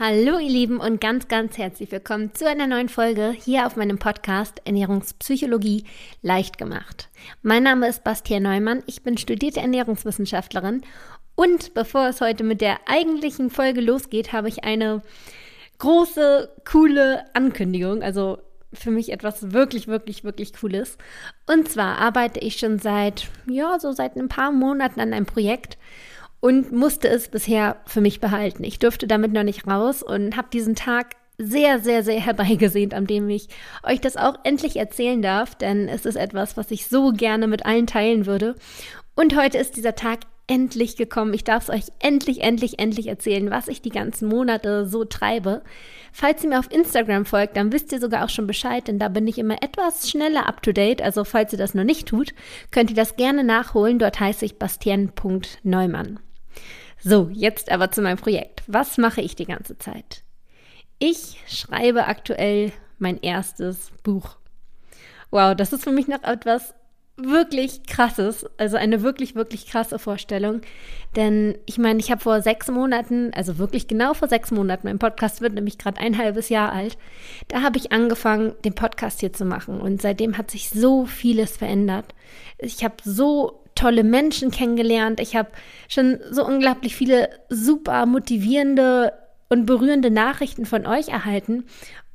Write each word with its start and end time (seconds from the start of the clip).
Hallo 0.00 0.38
ihr 0.38 0.48
Lieben 0.48 0.78
und 0.78 1.00
ganz, 1.00 1.26
ganz 1.26 1.58
herzlich 1.58 1.90
willkommen 1.90 2.32
zu 2.32 2.48
einer 2.48 2.68
neuen 2.68 2.88
Folge 2.88 3.32
hier 3.32 3.66
auf 3.66 3.74
meinem 3.74 3.98
Podcast 3.98 4.62
Ernährungspsychologie 4.64 5.86
leicht 6.22 6.56
gemacht. 6.56 7.08
Mein 7.42 7.64
Name 7.64 7.88
ist 7.88 8.04
Bastian 8.04 8.44
Neumann, 8.44 8.84
ich 8.86 9.02
bin 9.02 9.18
studierte 9.18 9.58
Ernährungswissenschaftlerin 9.58 10.82
und 11.34 11.74
bevor 11.74 12.06
es 12.06 12.20
heute 12.20 12.44
mit 12.44 12.60
der 12.60 12.78
eigentlichen 12.86 13.50
Folge 13.50 13.80
losgeht, 13.80 14.32
habe 14.32 14.46
ich 14.46 14.62
eine 14.62 15.02
große, 15.78 16.48
coole 16.64 17.24
Ankündigung, 17.34 18.04
also 18.04 18.38
für 18.72 18.92
mich 18.92 19.10
etwas 19.10 19.50
wirklich, 19.50 19.88
wirklich, 19.88 20.22
wirklich 20.22 20.52
Cooles. 20.52 20.96
Und 21.46 21.68
zwar 21.68 21.98
arbeite 21.98 22.38
ich 22.38 22.60
schon 22.60 22.78
seit, 22.78 23.26
ja, 23.50 23.80
so 23.80 23.90
seit 23.90 24.14
ein 24.14 24.28
paar 24.28 24.52
Monaten 24.52 25.00
an 25.00 25.12
einem 25.12 25.26
Projekt, 25.26 25.76
und 26.40 26.72
musste 26.72 27.08
es 27.08 27.28
bisher 27.28 27.76
für 27.86 28.00
mich 28.00 28.20
behalten. 28.20 28.64
Ich 28.64 28.78
durfte 28.78 29.06
damit 29.06 29.32
noch 29.32 29.42
nicht 29.42 29.66
raus 29.66 30.02
und 30.02 30.36
habe 30.36 30.48
diesen 30.52 30.74
Tag 30.74 31.16
sehr, 31.38 31.78
sehr, 31.78 32.02
sehr 32.02 32.20
herbeigesehnt, 32.24 32.94
an 32.94 33.06
dem 33.06 33.28
ich 33.28 33.48
euch 33.82 34.00
das 34.00 34.16
auch 34.16 34.36
endlich 34.44 34.76
erzählen 34.76 35.22
darf, 35.22 35.54
denn 35.54 35.88
es 35.88 36.04
ist 36.04 36.16
etwas, 36.16 36.56
was 36.56 36.70
ich 36.70 36.86
so 36.86 37.12
gerne 37.12 37.46
mit 37.46 37.66
allen 37.66 37.86
teilen 37.86 38.26
würde. 38.26 38.54
Und 39.14 39.36
heute 39.36 39.58
ist 39.58 39.76
dieser 39.76 39.94
Tag 39.94 40.20
endlich 40.48 40.96
gekommen. 40.96 41.34
Ich 41.34 41.44
darf 41.44 41.64
es 41.64 41.70
euch 41.70 41.92
endlich, 41.98 42.42
endlich, 42.42 42.78
endlich 42.78 43.06
erzählen, 43.06 43.50
was 43.50 43.68
ich 43.68 43.82
die 43.82 43.90
ganzen 43.90 44.28
Monate 44.28 44.86
so 44.86 45.04
treibe. 45.04 45.62
Falls 46.12 46.42
ihr 46.42 46.50
mir 46.50 46.58
auf 46.58 46.72
Instagram 46.72 47.26
folgt, 47.26 47.56
dann 47.56 47.70
wisst 47.70 47.92
ihr 47.92 48.00
sogar 48.00 48.24
auch 48.24 48.30
schon 48.30 48.46
Bescheid, 48.46 48.88
denn 48.88 48.98
da 48.98 49.08
bin 49.08 49.26
ich 49.26 49.38
immer 49.38 49.62
etwas 49.62 50.08
schneller 50.08 50.46
up 50.46 50.62
to 50.62 50.72
date. 50.72 51.02
Also 51.02 51.24
falls 51.24 51.52
ihr 51.52 51.58
das 51.58 51.74
noch 51.74 51.84
nicht 51.84 52.08
tut, 52.08 52.32
könnt 52.70 52.90
ihr 52.90 52.96
das 52.96 53.16
gerne 53.16 53.44
nachholen. 53.44 53.98
Dort 53.98 54.18
heiße 54.18 54.44
ich 54.44 54.58
Bastian.neumann. 54.58 56.20
So, 57.00 57.30
jetzt 57.32 57.70
aber 57.70 57.90
zu 57.90 58.02
meinem 58.02 58.18
Projekt. 58.18 58.62
Was 58.66 58.98
mache 58.98 59.20
ich 59.20 59.36
die 59.36 59.46
ganze 59.46 59.78
Zeit? 59.78 60.22
Ich 60.98 61.36
schreibe 61.46 62.06
aktuell 62.06 62.72
mein 62.98 63.20
erstes 63.20 63.92
Buch. 64.02 64.36
Wow, 65.30 65.54
das 65.54 65.72
ist 65.72 65.84
für 65.84 65.92
mich 65.92 66.08
noch 66.08 66.24
etwas 66.24 66.74
wirklich 67.18 67.84
krasses, 67.84 68.46
also 68.58 68.76
eine 68.76 69.02
wirklich, 69.02 69.34
wirklich 69.34 69.66
krasse 69.66 69.98
Vorstellung. 69.98 70.60
Denn 71.16 71.58
ich 71.66 71.78
meine, 71.78 71.98
ich 71.98 72.10
habe 72.10 72.20
vor 72.20 72.42
sechs 72.42 72.68
Monaten, 72.68 73.32
also 73.34 73.58
wirklich 73.58 73.88
genau 73.88 74.14
vor 74.14 74.28
sechs 74.28 74.50
Monaten, 74.50 74.86
mein 74.86 75.00
Podcast 75.00 75.40
wird 75.40 75.54
nämlich 75.54 75.78
gerade 75.78 76.00
ein 76.00 76.16
halbes 76.16 76.48
Jahr 76.48 76.72
alt, 76.72 76.96
da 77.48 77.62
habe 77.62 77.78
ich 77.78 77.92
angefangen, 77.92 78.54
den 78.64 78.74
Podcast 78.74 79.20
hier 79.20 79.32
zu 79.32 79.44
machen. 79.44 79.80
Und 79.80 80.00
seitdem 80.00 80.38
hat 80.38 80.50
sich 80.50 80.70
so 80.70 81.06
vieles 81.06 81.56
verändert. 81.56 82.14
Ich 82.58 82.84
habe 82.84 82.96
so 83.04 83.64
tolle 83.78 84.02
Menschen 84.02 84.50
kennengelernt. 84.50 85.20
Ich 85.20 85.36
habe 85.36 85.50
schon 85.88 86.18
so 86.30 86.44
unglaublich 86.44 86.96
viele 86.96 87.30
super 87.48 88.06
motivierende 88.06 89.12
und 89.48 89.66
berührende 89.66 90.10
Nachrichten 90.10 90.66
von 90.66 90.84
euch 90.86 91.08
erhalten 91.08 91.64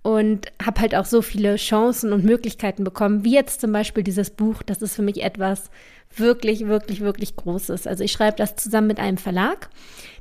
und 0.02 0.48
habe 0.64 0.82
halt 0.82 0.94
auch 0.94 1.06
so 1.06 1.22
viele 1.22 1.56
Chancen 1.56 2.12
und 2.12 2.26
Möglichkeiten 2.26 2.84
bekommen, 2.84 3.24
wie 3.24 3.34
jetzt 3.34 3.62
zum 3.62 3.72
Beispiel 3.72 4.04
dieses 4.04 4.30
Buch. 4.30 4.62
Das 4.62 4.82
ist 4.82 4.96
für 4.96 5.02
mich 5.02 5.24
etwas 5.24 5.72
wirklich, 6.16 6.68
wirklich, 6.68 7.00
wirklich 7.00 7.38
Großes. 7.38 7.88
Also 7.88 8.04
ich 8.04 8.12
schreibe 8.12 8.36
das 8.38 8.58
zusammen 8.58 8.88
mit 8.88 9.00
einem 9.00 9.18
Verlag. 9.18 9.70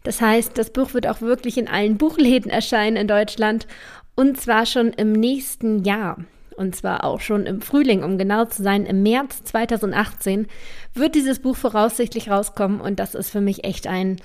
Das 0.05 0.21
heißt, 0.21 0.57
das 0.57 0.71
Buch 0.71 0.95
wird 0.95 1.09
auch 1.09 1.21
wirklich 1.21 1.59
in 1.59 1.69
allen 1.69 1.99
Buchläden 1.99 2.51
erscheinen 2.51 2.97
in 2.97 3.09
Deutschland 3.09 3.67
und 4.15 4.41
zwar 4.41 4.65
schon 4.65 4.93
im 4.93 5.13
nächsten 5.13 5.83
Jahr 5.85 6.19
und 6.53 6.77
zwar 6.77 7.05
auch 7.05 7.21
schon 7.21 7.47
im 7.47 7.61
Frühling, 7.61 8.03
um 8.03 8.19
genau 8.19 8.45
zu 8.45 8.63
sein, 8.63 8.87
im 8.87 9.03
März 9.03 9.45
2018, 9.45 10.47
wird 10.95 11.15
dieses 11.15 11.39
Buch 11.39 11.57
voraussichtlich 11.57 12.31
rauskommen 12.31 12.81
und 12.81 12.99
das 12.99 13.15
ist 13.15 13.31
für 13.31 13.41
mich 13.41 13.65
echt 13.65 13.87
ein, 13.87 14.17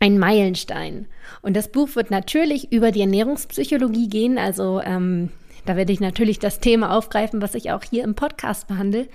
ein 0.00 0.18
Meilenstein. 0.18 1.06
Und 1.42 1.56
das 1.56 1.68
Buch 1.68 1.94
wird 1.94 2.10
natürlich 2.10 2.72
über 2.72 2.92
die 2.92 3.00
Ernährungspsychologie 3.00 4.08
gehen, 4.08 4.38
also 4.38 4.80
ähm, 4.80 5.30
da 5.64 5.76
werde 5.76 5.92
ich 5.92 6.00
natürlich 6.00 6.38
das 6.38 6.60
Thema 6.60 6.96
aufgreifen, 6.96 7.42
was 7.42 7.54
ich 7.54 7.72
auch 7.72 7.82
hier 7.82 8.04
im 8.04 8.14
Podcast 8.14 8.68
behandle. 8.68 9.08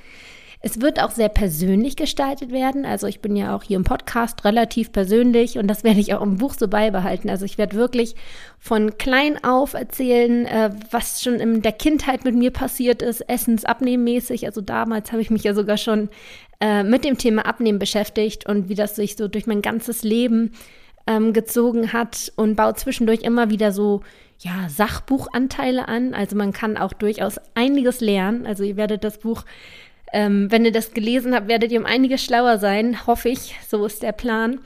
Es 0.64 0.80
wird 0.80 1.02
auch 1.02 1.10
sehr 1.10 1.30
persönlich 1.30 1.96
gestaltet 1.96 2.52
werden. 2.52 2.86
Also 2.86 3.08
ich 3.08 3.20
bin 3.20 3.36
ja 3.36 3.56
auch 3.56 3.64
hier 3.64 3.78
im 3.78 3.84
Podcast 3.84 4.46
relativ 4.46 4.92
persönlich 4.92 5.58
und 5.58 5.68
das 5.68 5.84
werde 5.84 6.00
ich 6.00 6.14
auch 6.14 6.22
im 6.22 6.38
Buch 6.38 6.54
so 6.58 6.68
beibehalten. 6.68 7.30
Also 7.30 7.46
ich 7.46 7.58
werde 7.58 7.76
wirklich 7.76 8.16
von 8.60 8.98
klein 8.98 9.44
auf 9.44 9.74
erzählen, 9.74 10.46
äh, 10.46 10.70
was 10.92 11.24
schon 11.24 11.36
in 11.36 11.62
der 11.62 11.72
Kindheit 11.72 12.26
mit 12.26 12.36
mir 12.36 12.52
passiert 12.52 13.02
ist, 13.02 13.22
essensabnehmmäßig. 13.22 14.46
Also 14.46 14.62
damals 14.62 15.12
habe 15.12 15.22
ich 15.22 15.32
mich 15.32 15.44
ja 15.44 15.56
sogar 15.56 15.78
schon 15.78 16.10
äh, 16.60 16.84
mit 16.84 17.04
dem 17.06 17.18
Thema 17.18 17.48
Abnehmen 17.48 17.80
beschäftigt 17.80 18.48
und 18.48 18.70
wie 18.70 18.76
das 18.76 18.96
sich 18.96 19.16
so 19.16 19.28
durch 19.28 19.48
mein 19.48 19.64
ganzes 19.64 20.04
Leben 20.04 20.52
ähm, 21.08 21.34
gezogen 21.34 21.92
hat 21.92 22.32
und 22.36 22.56
baut 22.56 22.80
zwischendurch 22.80 23.22
immer 23.22 23.50
wieder 23.50 23.72
so 23.72 24.02
ja, 24.38 24.70
Sachbuchanteile 24.70 25.88
an. 25.88 26.14
Also 26.14 26.36
man 26.36 26.54
kann 26.54 26.78
auch 26.78 26.94
durchaus 26.94 27.40
einiges 27.56 28.02
lernen. 28.02 28.46
Also 28.46 28.64
ihr 28.64 28.78
werdet 28.78 29.04
das 29.04 29.20
Buch 29.20 29.44
ähm, 30.14 30.52
wenn 30.52 30.66
ihr 30.66 30.72
das 30.72 30.94
gelesen 30.94 31.34
habt, 31.34 31.48
werdet 31.48 31.72
ihr 31.72 31.80
um 31.80 31.86
einiges 31.86 32.24
schlauer 32.24 32.58
sein, 32.58 33.06
hoffe 33.08 33.30
ich. 33.30 33.56
So 33.68 33.86
ist 33.86 34.04
der 34.04 34.12
Plan. 34.12 34.60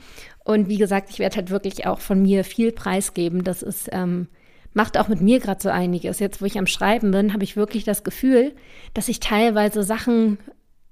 Und 0.44 0.68
wie 0.68 0.78
gesagt, 0.78 1.10
ich 1.10 1.18
werde 1.18 1.36
halt 1.36 1.50
wirklich 1.50 1.86
auch 1.86 2.00
von 2.00 2.22
mir 2.22 2.44
viel 2.44 2.72
preisgeben. 2.72 3.44
Das 3.44 3.62
ist, 3.62 3.88
ähm, 3.92 4.28
macht 4.74 4.98
auch 4.98 5.08
mit 5.08 5.20
mir 5.20 5.40
gerade 5.40 5.62
so 5.62 5.68
einiges. 5.70 6.18
Jetzt, 6.18 6.40
wo 6.40 6.44
ich 6.44 6.58
am 6.58 6.66
Schreiben 6.66 7.10
bin, 7.10 7.32
habe 7.32 7.44
ich 7.44 7.56
wirklich 7.56 7.84
das 7.84 8.04
Gefühl, 8.04 8.54
dass 8.94 9.08
ich 9.08 9.20
teilweise 9.20 9.82
Sachen, 9.82 10.38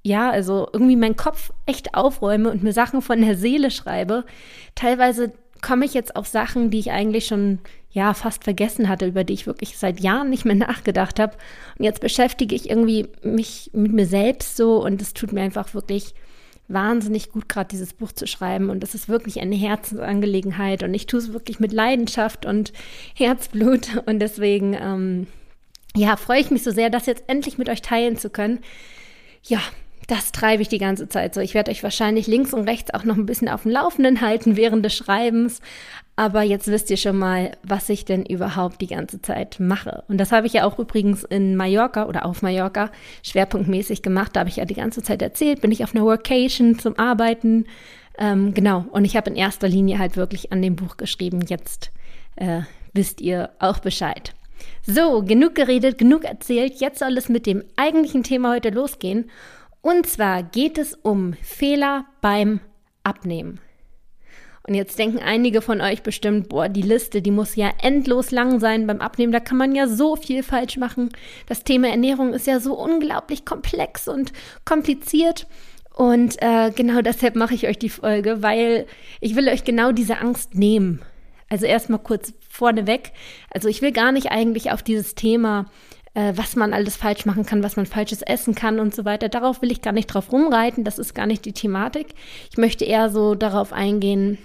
ja, 0.02 0.30
also 0.30 0.68
irgendwie 0.72 0.96
meinen 0.96 1.16
Kopf 1.16 1.52
echt 1.66 1.94
aufräume 1.94 2.50
und 2.50 2.62
mir 2.62 2.72
Sachen 2.72 3.02
von 3.02 3.20
der 3.20 3.36
Seele 3.36 3.70
schreibe. 3.70 4.24
Teilweise 4.74 5.32
komme 5.62 5.84
ich 5.84 5.94
jetzt 5.94 6.16
auf 6.16 6.26
Sachen, 6.26 6.70
die 6.70 6.78
ich 6.78 6.90
eigentlich 6.90 7.26
schon 7.26 7.60
ja 7.94 8.12
fast 8.12 8.44
vergessen 8.44 8.88
hatte, 8.88 9.06
über 9.06 9.24
die 9.24 9.32
ich 9.32 9.46
wirklich 9.46 9.78
seit 9.78 10.00
Jahren 10.00 10.28
nicht 10.28 10.44
mehr 10.44 10.54
nachgedacht 10.54 11.18
habe. 11.18 11.36
Und 11.78 11.84
jetzt 11.84 12.00
beschäftige 12.00 12.54
ich 12.54 12.68
irgendwie 12.68 13.08
mich 13.22 13.70
mit 13.72 13.92
mir 13.92 14.06
selbst 14.06 14.56
so 14.56 14.84
und 14.84 15.00
es 15.00 15.14
tut 15.14 15.32
mir 15.32 15.40
einfach 15.40 15.72
wirklich 15.72 16.14
wahnsinnig 16.66 17.30
gut, 17.30 17.48
gerade 17.48 17.68
dieses 17.68 17.92
Buch 17.92 18.10
zu 18.12 18.26
schreiben. 18.26 18.68
Und 18.68 18.82
es 18.82 18.94
ist 18.94 19.08
wirklich 19.08 19.40
eine 19.40 19.54
Herzensangelegenheit 19.54 20.82
und 20.82 20.92
ich 20.92 21.06
tue 21.06 21.20
es 21.20 21.32
wirklich 21.32 21.60
mit 21.60 21.72
Leidenschaft 21.72 22.44
und 22.44 22.72
Herzblut. 23.14 24.02
Und 24.06 24.18
deswegen, 24.18 24.74
ähm, 24.74 25.26
ja, 25.96 26.16
freue 26.16 26.40
ich 26.40 26.50
mich 26.50 26.64
so 26.64 26.72
sehr, 26.72 26.90
das 26.90 27.06
jetzt 27.06 27.24
endlich 27.28 27.58
mit 27.58 27.68
euch 27.68 27.80
teilen 27.80 28.16
zu 28.16 28.28
können. 28.28 28.58
Ja, 29.44 29.60
das 30.06 30.32
treibe 30.32 30.62
ich 30.62 30.68
die 30.68 30.78
ganze 30.78 31.08
Zeit 31.08 31.34
so. 31.34 31.40
Ich 31.40 31.54
werde 31.54 31.70
euch 31.70 31.82
wahrscheinlich 31.82 32.26
links 32.26 32.52
und 32.52 32.68
rechts 32.68 32.92
auch 32.92 33.04
noch 33.04 33.16
ein 33.16 33.26
bisschen 33.26 33.48
auf 33.48 33.62
dem 33.62 33.70
Laufenden 33.72 34.20
halten 34.20 34.56
während 34.56 34.84
des 34.84 34.94
Schreibens. 34.94 35.60
Aber 36.16 36.42
jetzt 36.42 36.68
wisst 36.68 36.90
ihr 36.90 36.96
schon 36.96 37.18
mal, 37.18 37.56
was 37.64 37.88
ich 37.88 38.04
denn 38.04 38.24
überhaupt 38.24 38.80
die 38.80 38.86
ganze 38.86 39.20
Zeit 39.20 39.58
mache. 39.58 40.04
Und 40.08 40.18
das 40.18 40.30
habe 40.30 40.46
ich 40.46 40.52
ja 40.52 40.64
auch 40.64 40.78
übrigens 40.78 41.24
in 41.24 41.56
Mallorca 41.56 42.06
oder 42.06 42.24
auf 42.24 42.42
Mallorca 42.42 42.90
schwerpunktmäßig 43.24 44.02
gemacht. 44.02 44.30
Da 44.34 44.40
habe 44.40 44.50
ich 44.50 44.56
ja 44.56 44.64
die 44.64 44.74
ganze 44.74 45.02
Zeit 45.02 45.22
erzählt, 45.22 45.60
bin 45.60 45.72
ich 45.72 45.82
auf 45.82 45.94
einer 45.94 46.04
Workation 46.04 46.78
zum 46.78 46.96
Arbeiten. 46.98 47.66
Ähm, 48.16 48.54
genau. 48.54 48.84
Und 48.92 49.04
ich 49.04 49.16
habe 49.16 49.30
in 49.30 49.36
erster 49.36 49.68
Linie 49.68 49.98
halt 49.98 50.16
wirklich 50.16 50.52
an 50.52 50.62
dem 50.62 50.76
Buch 50.76 50.96
geschrieben. 50.96 51.40
Jetzt 51.48 51.90
äh, 52.36 52.60
wisst 52.92 53.20
ihr 53.20 53.50
auch 53.58 53.80
Bescheid. 53.80 54.34
So, 54.86 55.22
genug 55.22 55.56
geredet, 55.56 55.98
genug 55.98 56.24
erzählt. 56.24 56.74
Jetzt 56.80 57.00
soll 57.00 57.16
es 57.18 57.28
mit 57.28 57.46
dem 57.46 57.64
eigentlichen 57.76 58.22
Thema 58.22 58.52
heute 58.52 58.70
losgehen. 58.70 59.30
Und 59.84 60.06
zwar 60.06 60.42
geht 60.42 60.78
es 60.78 60.94
um 60.94 61.34
Fehler 61.42 62.06
beim 62.22 62.60
Abnehmen. 63.02 63.60
Und 64.66 64.72
jetzt 64.72 64.98
denken 64.98 65.18
einige 65.18 65.60
von 65.60 65.82
euch 65.82 66.02
bestimmt, 66.02 66.48
boah, 66.48 66.70
die 66.70 66.80
Liste, 66.80 67.20
die 67.20 67.30
muss 67.30 67.54
ja 67.54 67.70
endlos 67.82 68.30
lang 68.30 68.60
sein 68.60 68.86
beim 68.86 69.02
Abnehmen. 69.02 69.30
Da 69.30 69.40
kann 69.40 69.58
man 69.58 69.74
ja 69.74 69.86
so 69.86 70.16
viel 70.16 70.42
falsch 70.42 70.78
machen. 70.78 71.10
Das 71.48 71.64
Thema 71.64 71.88
Ernährung 71.88 72.32
ist 72.32 72.46
ja 72.46 72.60
so 72.60 72.72
unglaublich 72.72 73.44
komplex 73.44 74.08
und 74.08 74.32
kompliziert. 74.64 75.46
Und 75.94 76.40
äh, 76.40 76.72
genau 76.74 77.02
deshalb 77.02 77.36
mache 77.36 77.52
ich 77.52 77.68
euch 77.68 77.78
die 77.78 77.90
Folge, 77.90 78.42
weil 78.42 78.86
ich 79.20 79.36
will 79.36 79.50
euch 79.50 79.64
genau 79.64 79.92
diese 79.92 80.16
Angst 80.16 80.54
nehmen. 80.54 81.02
Also 81.50 81.66
erstmal 81.66 82.00
kurz 82.00 82.32
vorneweg. 82.48 83.12
Also 83.50 83.68
ich 83.68 83.82
will 83.82 83.92
gar 83.92 84.12
nicht 84.12 84.30
eigentlich 84.30 84.72
auf 84.72 84.82
dieses 84.82 85.14
Thema 85.14 85.66
äh, 86.14 86.32
was 86.36 86.56
man 86.56 86.72
alles 86.72 86.96
falsch 86.96 87.26
machen 87.26 87.44
kann, 87.44 87.62
was 87.62 87.76
man 87.76 87.86
falsches 87.86 88.22
essen 88.22 88.54
kann 88.54 88.80
und 88.80 88.94
so 88.94 89.04
weiter. 89.04 89.28
Darauf 89.28 89.62
will 89.62 89.72
ich 89.72 89.82
gar 89.82 89.92
nicht 89.92 90.06
drauf 90.06 90.32
rumreiten, 90.32 90.84
das 90.84 90.98
ist 90.98 91.14
gar 91.14 91.26
nicht 91.26 91.44
die 91.44 91.52
Thematik. 91.52 92.14
Ich 92.50 92.56
möchte 92.56 92.84
eher 92.84 93.10
so 93.10 93.34
darauf 93.34 93.72
eingehen, 93.72 94.38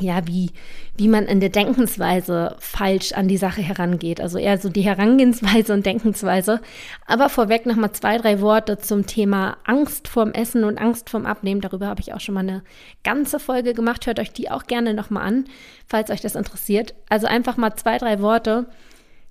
ja, 0.00 0.26
wie, 0.26 0.50
wie 0.96 1.08
man 1.08 1.24
in 1.26 1.40
der 1.40 1.48
Denkensweise 1.48 2.56
falsch 2.58 3.12
an 3.12 3.28
die 3.28 3.36
Sache 3.36 3.62
herangeht. 3.62 4.20
Also 4.20 4.38
eher 4.38 4.58
so 4.58 4.68
die 4.68 4.82
Herangehensweise 4.82 5.72
und 5.72 5.86
Denkensweise. 5.86 6.60
Aber 7.06 7.28
vorweg 7.28 7.66
nochmal 7.66 7.92
zwei, 7.92 8.18
drei 8.18 8.40
Worte 8.40 8.78
zum 8.78 9.06
Thema 9.06 9.56
Angst 9.64 10.08
vorm 10.08 10.32
Essen 10.32 10.64
und 10.64 10.78
Angst 10.78 11.10
vorm 11.10 11.26
Abnehmen. 11.26 11.60
Darüber 11.60 11.86
habe 11.88 12.00
ich 12.00 12.14
auch 12.14 12.20
schon 12.20 12.34
mal 12.34 12.40
eine 12.40 12.62
ganze 13.02 13.40
Folge 13.40 13.74
gemacht. 13.74 14.06
Hört 14.06 14.20
euch 14.20 14.32
die 14.32 14.50
auch 14.50 14.64
gerne 14.64 14.94
nochmal 14.94 15.26
an, 15.26 15.44
falls 15.86 16.10
euch 16.10 16.20
das 16.20 16.36
interessiert. 16.36 16.94
Also 17.08 17.26
einfach 17.26 17.56
mal 17.56 17.74
zwei, 17.74 17.98
drei 17.98 18.20
Worte 18.20 18.66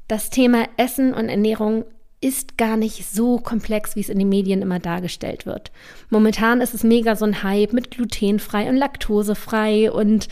das 0.07 0.29
Thema 0.29 0.65
Essen 0.77 1.13
und 1.13 1.29
Ernährung 1.29 1.85
ist 2.19 2.57
gar 2.57 2.77
nicht 2.77 3.05
so 3.05 3.37
komplex, 3.37 3.95
wie 3.95 3.99
es 3.99 4.09
in 4.09 4.17
den 4.17 4.29
Medien 4.29 4.63
immer 4.63 4.79
dargestellt 4.79 5.45
wird. 5.45 5.71
Momentan 6.09 6.61
ist 6.61 6.73
es 6.73 6.83
mega 6.83 7.15
so 7.15 7.25
ein 7.25 7.43
Hype 7.43 7.73
mit 7.73 7.91
glutenfrei 7.91 8.67
und 8.69 8.75
laktosefrei 8.75 9.91
und 9.91 10.27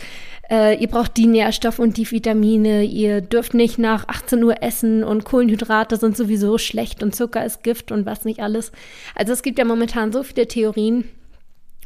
äh, 0.49 0.81
ihr 0.81 0.87
braucht 0.87 1.15
die 1.15 1.27
Nährstoffe 1.27 1.77
und 1.77 1.97
die 1.97 2.09
Vitamine, 2.09 2.83
ihr 2.83 3.21
dürft 3.21 3.53
nicht 3.53 3.77
nach 3.77 4.07
18 4.07 4.43
Uhr 4.43 4.63
essen 4.63 5.03
und 5.03 5.25
Kohlenhydrate 5.25 5.97
sind 5.97 6.17
sowieso 6.17 6.57
schlecht 6.57 7.03
und 7.03 7.15
Zucker 7.15 7.45
ist 7.45 7.61
Gift 7.61 7.91
und 7.91 8.07
was 8.07 8.25
nicht 8.25 8.39
alles. 8.39 8.71
Also 9.13 9.33
es 9.33 9.43
gibt 9.43 9.59
ja 9.59 9.65
momentan 9.65 10.11
so 10.11 10.23
viele 10.23 10.47
Theorien 10.47 11.05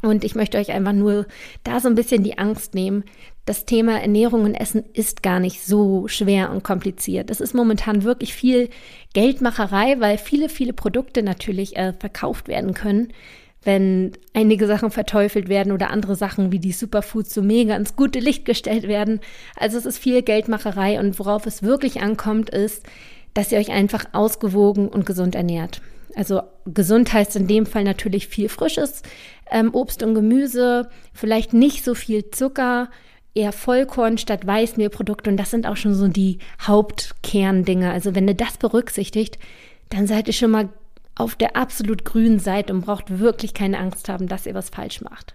und 0.02 0.24
ich 0.24 0.34
möchte 0.34 0.56
euch 0.56 0.70
einfach 0.70 0.94
nur 0.94 1.26
da 1.62 1.78
so 1.78 1.88
ein 1.88 1.94
bisschen 1.94 2.22
die 2.22 2.38
Angst 2.38 2.74
nehmen. 2.74 3.04
Das 3.46 3.64
Thema 3.64 4.00
Ernährung 4.00 4.44
und 4.44 4.54
Essen 4.54 4.84
ist 4.92 5.22
gar 5.22 5.40
nicht 5.40 5.64
so 5.64 6.06
schwer 6.08 6.50
und 6.50 6.62
kompliziert. 6.62 7.30
Es 7.30 7.40
ist 7.40 7.54
momentan 7.54 8.04
wirklich 8.04 8.34
viel 8.34 8.68
Geldmacherei, 9.12 9.98
weil 9.98 10.18
viele, 10.18 10.48
viele 10.48 10.72
Produkte 10.72 11.22
natürlich 11.22 11.76
äh, 11.76 11.94
verkauft 11.98 12.48
werden 12.48 12.74
können, 12.74 13.12
wenn 13.62 14.12
einige 14.34 14.66
Sachen 14.66 14.90
verteufelt 14.90 15.48
werden 15.48 15.72
oder 15.72 15.90
andere 15.90 16.16
Sachen 16.16 16.52
wie 16.52 16.58
die 16.58 16.72
Superfoods 16.72 17.34
so 17.34 17.42
mega 17.42 17.76
ins 17.76 17.96
gute 17.96 18.18
Licht 18.18 18.44
gestellt 18.44 18.86
werden. 18.86 19.20
Also 19.56 19.78
es 19.78 19.86
ist 19.86 19.98
viel 19.98 20.22
Geldmacherei 20.22 20.98
und 21.00 21.18
worauf 21.18 21.46
es 21.46 21.62
wirklich 21.62 22.00
ankommt, 22.00 22.50
ist, 22.50 22.84
dass 23.34 23.52
ihr 23.52 23.58
euch 23.58 23.70
einfach 23.70 24.04
ausgewogen 24.12 24.88
und 24.88 25.06
gesund 25.06 25.34
ernährt. 25.34 25.80
Also 26.16 26.42
gesund 26.66 27.12
heißt 27.12 27.36
in 27.36 27.46
dem 27.46 27.66
Fall 27.66 27.84
natürlich 27.84 28.28
viel 28.28 28.48
frisches 28.48 29.02
ähm, 29.50 29.74
Obst 29.74 30.02
und 30.02 30.14
Gemüse, 30.14 30.88
vielleicht 31.12 31.52
nicht 31.52 31.84
so 31.84 31.94
viel 31.94 32.30
Zucker, 32.30 32.90
eher 33.34 33.52
Vollkorn 33.52 34.18
statt 34.18 34.46
Weißmehlprodukte 34.46 35.30
und 35.30 35.36
das 35.36 35.50
sind 35.50 35.66
auch 35.66 35.76
schon 35.76 35.94
so 35.94 36.08
die 36.08 36.38
Hauptkerndinge. 36.62 37.90
Also 37.90 38.14
wenn 38.14 38.28
ihr 38.28 38.34
das 38.34 38.56
berücksichtigt, 38.56 39.38
dann 39.88 40.06
seid 40.06 40.26
ihr 40.26 40.34
schon 40.34 40.50
mal 40.50 40.68
auf 41.14 41.34
der 41.34 41.56
absolut 41.56 42.04
grünen 42.04 42.38
Seite 42.38 42.72
und 42.72 42.82
braucht 42.82 43.18
wirklich 43.18 43.54
keine 43.54 43.78
Angst 43.78 44.08
haben, 44.08 44.26
dass 44.26 44.46
ihr 44.46 44.54
was 44.54 44.70
falsch 44.70 45.00
macht. 45.02 45.34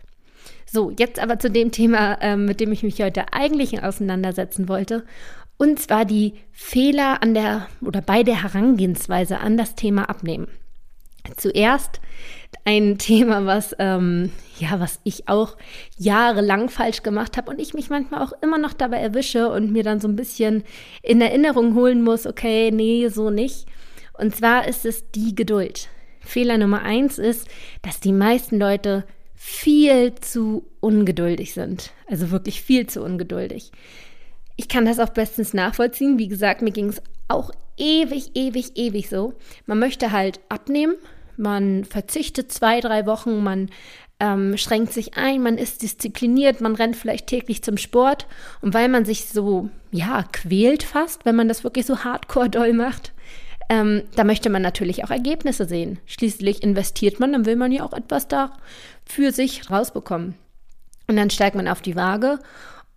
So, 0.65 0.92
jetzt 0.97 1.19
aber 1.19 1.39
zu 1.39 1.50
dem 1.50 1.71
Thema, 1.71 2.15
äh, 2.21 2.36
mit 2.36 2.59
dem 2.59 2.71
ich 2.71 2.83
mich 2.83 3.01
heute 3.01 3.33
eigentlich 3.33 3.83
auseinandersetzen 3.83 4.68
wollte. 4.68 5.06
Und 5.57 5.80
zwar 5.80 6.03
die 6.06 6.33
Fehler 6.51 7.21
an 7.21 7.33
der 7.33 7.68
oder 7.81 8.01
bei 8.01 8.24
der 8.24 8.44
Herangehensweise 8.44 9.39
an 9.39 9.57
das 9.57 9.75
Thema 9.75 10.09
Abnehmen. 10.09 10.47
Zuerst 11.38 12.01
ein 12.65 12.97
Thema, 12.97 13.45
was 13.45 13.75
ähm, 13.79 14.31
ja, 14.59 14.79
was 14.79 15.00
ich 15.03 15.27
auch 15.27 15.56
jahrelang 15.97 16.69
falsch 16.69 17.03
gemacht 17.03 17.38
habe 17.38 17.51
und 17.51 17.59
ich 17.59 17.73
mich 17.73 17.89
manchmal 17.89 18.23
auch 18.23 18.33
immer 18.41 18.57
noch 18.57 18.73
dabei 18.73 18.97
erwische 18.97 19.50
und 19.50 19.71
mir 19.71 19.83
dann 19.83 20.00
so 20.00 20.07
ein 20.07 20.15
bisschen 20.15 20.63
in 21.01 21.21
Erinnerung 21.21 21.75
holen 21.75 22.01
muss, 22.01 22.25
okay, 22.25 22.71
nee, 22.71 23.07
so 23.09 23.29
nicht. 23.29 23.67
Und 24.13 24.35
zwar 24.35 24.67
ist 24.67 24.85
es 24.85 25.12
die 25.12 25.35
Geduld. 25.35 25.89
Fehler 26.21 26.57
Nummer 26.57 26.81
eins 26.81 27.19
ist, 27.19 27.47
dass 27.83 28.00
die 28.00 28.13
meisten 28.13 28.57
Leute 28.57 29.06
viel 29.35 30.15
zu 30.15 30.65
ungeduldig 30.79 31.53
sind. 31.53 31.91
Also 32.07 32.31
wirklich 32.31 32.61
viel 32.61 32.88
zu 32.88 33.03
ungeduldig. 33.03 33.71
Ich 34.56 34.69
kann 34.69 34.85
das 34.85 35.00
auch 35.00 35.09
bestens 35.09 35.53
nachvollziehen. 35.53 36.18
Wie 36.18 36.29
gesagt, 36.29 36.61
mir 36.61 36.71
ging 36.71 36.88
es 36.88 37.01
auch 37.27 37.51
ewig, 37.77 38.31
ewig, 38.35 38.77
ewig 38.77 39.09
so. 39.09 39.33
Man 39.65 39.79
möchte 39.79 40.11
halt 40.11 40.39
abnehmen 40.50 40.95
man 41.37 41.85
verzichtet 41.85 42.51
zwei, 42.51 42.79
drei 42.79 43.05
Wochen, 43.05 43.43
man 43.43 43.69
ähm, 44.19 44.57
schränkt 44.57 44.93
sich 44.93 45.17
ein, 45.17 45.43
man 45.43 45.57
ist 45.57 45.81
diszipliniert, 45.81 46.61
man 46.61 46.75
rennt 46.75 46.95
vielleicht 46.95 47.27
täglich 47.27 47.63
zum 47.63 47.77
Sport. 47.77 48.27
Und 48.61 48.73
weil 48.73 48.89
man 48.89 49.05
sich 49.05 49.29
so, 49.29 49.69
ja, 49.91 50.23
quält 50.31 50.83
fast, 50.83 51.25
wenn 51.25 51.35
man 51.35 51.47
das 51.47 51.63
wirklich 51.63 51.85
so 51.85 52.03
hardcore 52.03 52.49
doll 52.49 52.73
macht, 52.73 53.13
ähm, 53.69 54.03
da 54.15 54.23
möchte 54.23 54.49
man 54.49 54.61
natürlich 54.61 55.03
auch 55.03 55.11
Ergebnisse 55.11 55.65
sehen. 55.65 55.99
Schließlich 56.05 56.61
investiert 56.63 57.19
man, 57.19 57.33
dann 57.33 57.45
will 57.45 57.55
man 57.55 57.71
ja 57.71 57.83
auch 57.83 57.93
etwas 57.93 58.27
da 58.27 58.53
für 59.05 59.31
sich 59.31 59.69
rausbekommen. 59.69 60.35
Und 61.07 61.17
dann 61.17 61.29
steigt 61.29 61.55
man 61.55 61.67
auf 61.67 61.81
die 61.81 61.95
Waage 61.95 62.39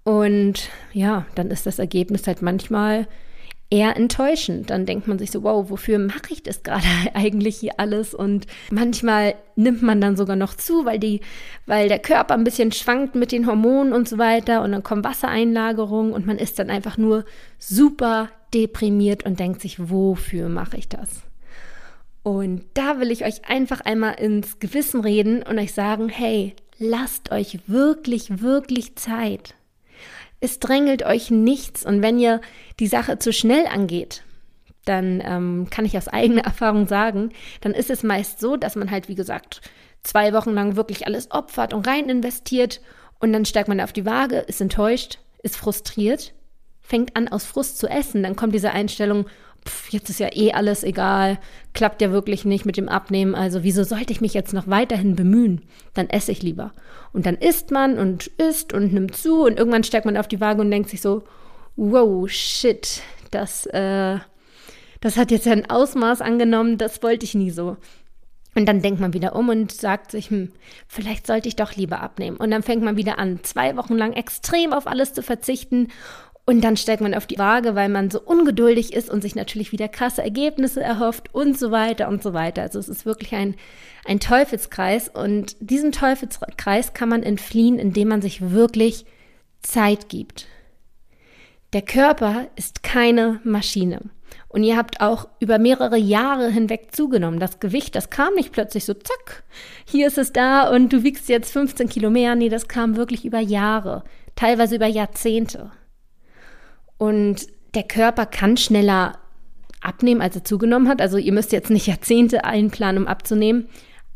und 0.04 0.70
ja, 0.92 1.26
dann 1.34 1.50
ist 1.50 1.66
das 1.66 1.78
Ergebnis 1.78 2.26
halt 2.26 2.40
manchmal 2.40 3.06
eher 3.70 3.96
enttäuschend. 3.96 4.70
Dann 4.70 4.86
denkt 4.86 5.06
man 5.06 5.18
sich 5.18 5.30
so, 5.30 5.42
wow, 5.42 5.68
wofür 5.68 5.98
mache 5.98 6.30
ich 6.32 6.42
das 6.42 6.62
gerade 6.62 6.86
eigentlich 7.14 7.56
hier 7.56 7.78
alles? 7.78 8.14
Und 8.14 8.46
manchmal 8.70 9.34
nimmt 9.56 9.82
man 9.82 10.00
dann 10.00 10.16
sogar 10.16 10.36
noch 10.36 10.54
zu, 10.54 10.84
weil 10.84 10.98
die, 10.98 11.20
weil 11.66 11.88
der 11.88 11.98
Körper 11.98 12.34
ein 12.34 12.44
bisschen 12.44 12.72
schwankt 12.72 13.14
mit 13.14 13.32
den 13.32 13.46
Hormonen 13.46 13.92
und 13.92 14.08
so 14.08 14.18
weiter 14.18 14.62
und 14.62 14.72
dann 14.72 14.82
kommt 14.82 15.04
Wassereinlagerung 15.04 16.12
und 16.12 16.26
man 16.26 16.38
ist 16.38 16.58
dann 16.58 16.70
einfach 16.70 16.96
nur 16.96 17.24
super 17.58 18.30
deprimiert 18.54 19.24
und 19.24 19.40
denkt 19.40 19.60
sich, 19.60 19.90
wofür 19.90 20.48
mache 20.48 20.76
ich 20.76 20.88
das? 20.88 21.22
Und 22.22 22.64
da 22.74 23.00
will 23.00 23.10
ich 23.10 23.24
euch 23.24 23.48
einfach 23.48 23.80
einmal 23.80 24.14
ins 24.14 24.58
Gewissen 24.58 25.00
reden 25.00 25.42
und 25.42 25.58
euch 25.58 25.72
sagen, 25.72 26.08
hey, 26.08 26.54
lasst 26.78 27.32
euch 27.32 27.58
wirklich, 27.66 28.42
wirklich 28.42 28.96
Zeit. 28.96 29.54
Es 30.40 30.58
drängelt 30.60 31.04
euch 31.04 31.30
nichts. 31.30 31.84
Und 31.84 32.02
wenn 32.02 32.18
ihr 32.18 32.40
die 32.78 32.86
Sache 32.86 33.18
zu 33.18 33.32
schnell 33.32 33.66
angeht, 33.66 34.22
dann 34.84 35.22
ähm, 35.24 35.68
kann 35.70 35.84
ich 35.84 35.96
aus 35.96 36.08
eigener 36.08 36.42
Erfahrung 36.44 36.86
sagen, 36.86 37.30
dann 37.60 37.72
ist 37.72 37.90
es 37.90 38.02
meist 38.02 38.40
so, 38.40 38.56
dass 38.56 38.76
man 38.76 38.90
halt, 38.90 39.08
wie 39.08 39.14
gesagt, 39.14 39.60
zwei 40.02 40.32
Wochen 40.32 40.50
lang 40.50 40.76
wirklich 40.76 41.06
alles 41.06 41.30
opfert 41.30 41.74
und 41.74 41.86
rein 41.86 42.08
investiert 42.08 42.80
und 43.20 43.32
dann 43.32 43.44
steigt 43.44 43.68
man 43.68 43.80
auf 43.80 43.92
die 43.92 44.06
Waage, 44.06 44.38
ist 44.38 44.60
enttäuscht, 44.60 45.18
ist 45.42 45.56
frustriert, 45.56 46.32
fängt 46.80 47.16
an 47.16 47.28
aus 47.28 47.44
Frust 47.44 47.78
zu 47.78 47.88
essen, 47.88 48.22
dann 48.22 48.36
kommt 48.36 48.54
diese 48.54 48.70
Einstellung, 48.70 49.26
pff, 49.68 49.90
jetzt 49.90 50.10
ist 50.10 50.20
ja 50.20 50.28
eh 50.32 50.52
alles 50.52 50.82
egal, 50.82 51.38
klappt 51.74 52.00
ja 52.00 52.10
wirklich 52.10 52.44
nicht 52.44 52.66
mit 52.66 52.76
dem 52.76 52.88
Abnehmen, 52.88 53.34
also 53.34 53.62
wieso 53.62 53.84
sollte 53.84 54.12
ich 54.12 54.20
mich 54.20 54.34
jetzt 54.34 54.52
noch 54.52 54.66
weiterhin 54.66 55.14
bemühen? 55.14 55.62
Dann 55.94 56.08
esse 56.08 56.32
ich 56.32 56.42
lieber. 56.42 56.72
Und 57.12 57.26
dann 57.26 57.36
isst 57.36 57.70
man 57.70 57.98
und 57.98 58.26
isst 58.38 58.72
und 58.72 58.92
nimmt 58.92 59.16
zu 59.16 59.44
und 59.44 59.58
irgendwann 59.58 59.84
steigt 59.84 60.06
man 60.06 60.16
auf 60.16 60.28
die 60.28 60.40
Waage 60.40 60.60
und 60.60 60.70
denkt 60.70 60.90
sich 60.90 61.00
so, 61.00 61.22
wow, 61.76 62.28
shit, 62.28 63.02
das, 63.30 63.66
äh, 63.66 64.18
das 65.00 65.16
hat 65.16 65.30
jetzt 65.30 65.46
ein 65.46 65.70
Ausmaß 65.70 66.20
angenommen, 66.20 66.78
das 66.78 67.02
wollte 67.02 67.24
ich 67.24 67.34
nie 67.34 67.50
so. 67.50 67.76
Und 68.54 68.66
dann 68.66 68.82
denkt 68.82 68.98
man 68.98 69.12
wieder 69.12 69.36
um 69.36 69.50
und 69.50 69.70
sagt 69.70 70.10
sich, 70.10 70.30
hm, 70.30 70.50
vielleicht 70.88 71.28
sollte 71.28 71.46
ich 71.46 71.54
doch 71.54 71.76
lieber 71.76 72.00
abnehmen. 72.00 72.38
Und 72.38 72.50
dann 72.50 72.64
fängt 72.64 72.82
man 72.82 72.96
wieder 72.96 73.18
an, 73.18 73.38
zwei 73.44 73.76
Wochen 73.76 73.94
lang 73.94 74.14
extrem 74.14 74.72
auf 74.72 74.88
alles 74.88 75.12
zu 75.12 75.22
verzichten 75.22 75.88
und 76.48 76.62
dann 76.62 76.78
steigt 76.78 77.02
man 77.02 77.12
auf 77.12 77.26
die 77.26 77.36
Waage, 77.36 77.74
weil 77.74 77.90
man 77.90 78.10
so 78.10 78.22
ungeduldig 78.22 78.94
ist 78.94 79.10
und 79.10 79.20
sich 79.20 79.34
natürlich 79.34 79.70
wieder 79.70 79.86
krasse 79.86 80.22
Ergebnisse 80.22 80.80
erhofft 80.80 81.34
und 81.34 81.58
so 81.58 81.70
weiter 81.70 82.08
und 82.08 82.22
so 82.22 82.32
weiter. 82.32 82.62
Also 82.62 82.78
es 82.78 82.88
ist 82.88 83.04
wirklich 83.04 83.34
ein, 83.34 83.54
ein 84.06 84.18
Teufelskreis 84.18 85.10
und 85.10 85.56
diesen 85.60 85.92
Teufelskreis 85.92 86.94
kann 86.94 87.10
man 87.10 87.22
entfliehen, 87.22 87.78
indem 87.78 88.08
man 88.08 88.22
sich 88.22 88.50
wirklich 88.50 89.04
Zeit 89.60 90.08
gibt. 90.08 90.46
Der 91.74 91.82
Körper 91.82 92.46
ist 92.56 92.82
keine 92.82 93.40
Maschine. 93.44 94.00
Und 94.48 94.62
ihr 94.64 94.78
habt 94.78 95.02
auch 95.02 95.28
über 95.40 95.58
mehrere 95.58 95.98
Jahre 95.98 96.48
hinweg 96.48 96.94
zugenommen. 96.96 97.40
Das 97.40 97.60
Gewicht, 97.60 97.94
das 97.94 98.08
kam 98.08 98.32
nicht 98.32 98.52
plötzlich 98.52 98.86
so, 98.86 98.94
zack, 98.94 99.44
hier 99.84 100.06
ist 100.06 100.16
es 100.16 100.32
da 100.32 100.70
und 100.70 100.94
du 100.94 101.02
wiegst 101.02 101.28
jetzt 101.28 101.52
15 101.52 101.90
Kilo 101.90 102.08
mehr. 102.08 102.36
Nee, 102.36 102.48
das 102.48 102.68
kam 102.68 102.96
wirklich 102.96 103.26
über 103.26 103.40
Jahre, 103.40 104.02
teilweise 104.34 104.76
über 104.76 104.86
Jahrzehnte. 104.86 105.72
Und 106.98 107.46
der 107.74 107.84
Körper 107.84 108.26
kann 108.26 108.56
schneller 108.56 109.18
abnehmen, 109.80 110.20
als 110.20 110.36
er 110.36 110.44
zugenommen 110.44 110.88
hat. 110.88 111.00
Also 111.00 111.16
ihr 111.16 111.32
müsst 111.32 111.52
jetzt 111.52 111.70
nicht 111.70 111.86
Jahrzehnte 111.86 112.44
einplanen, 112.44 113.04
um 113.04 113.08
abzunehmen, 113.08 113.68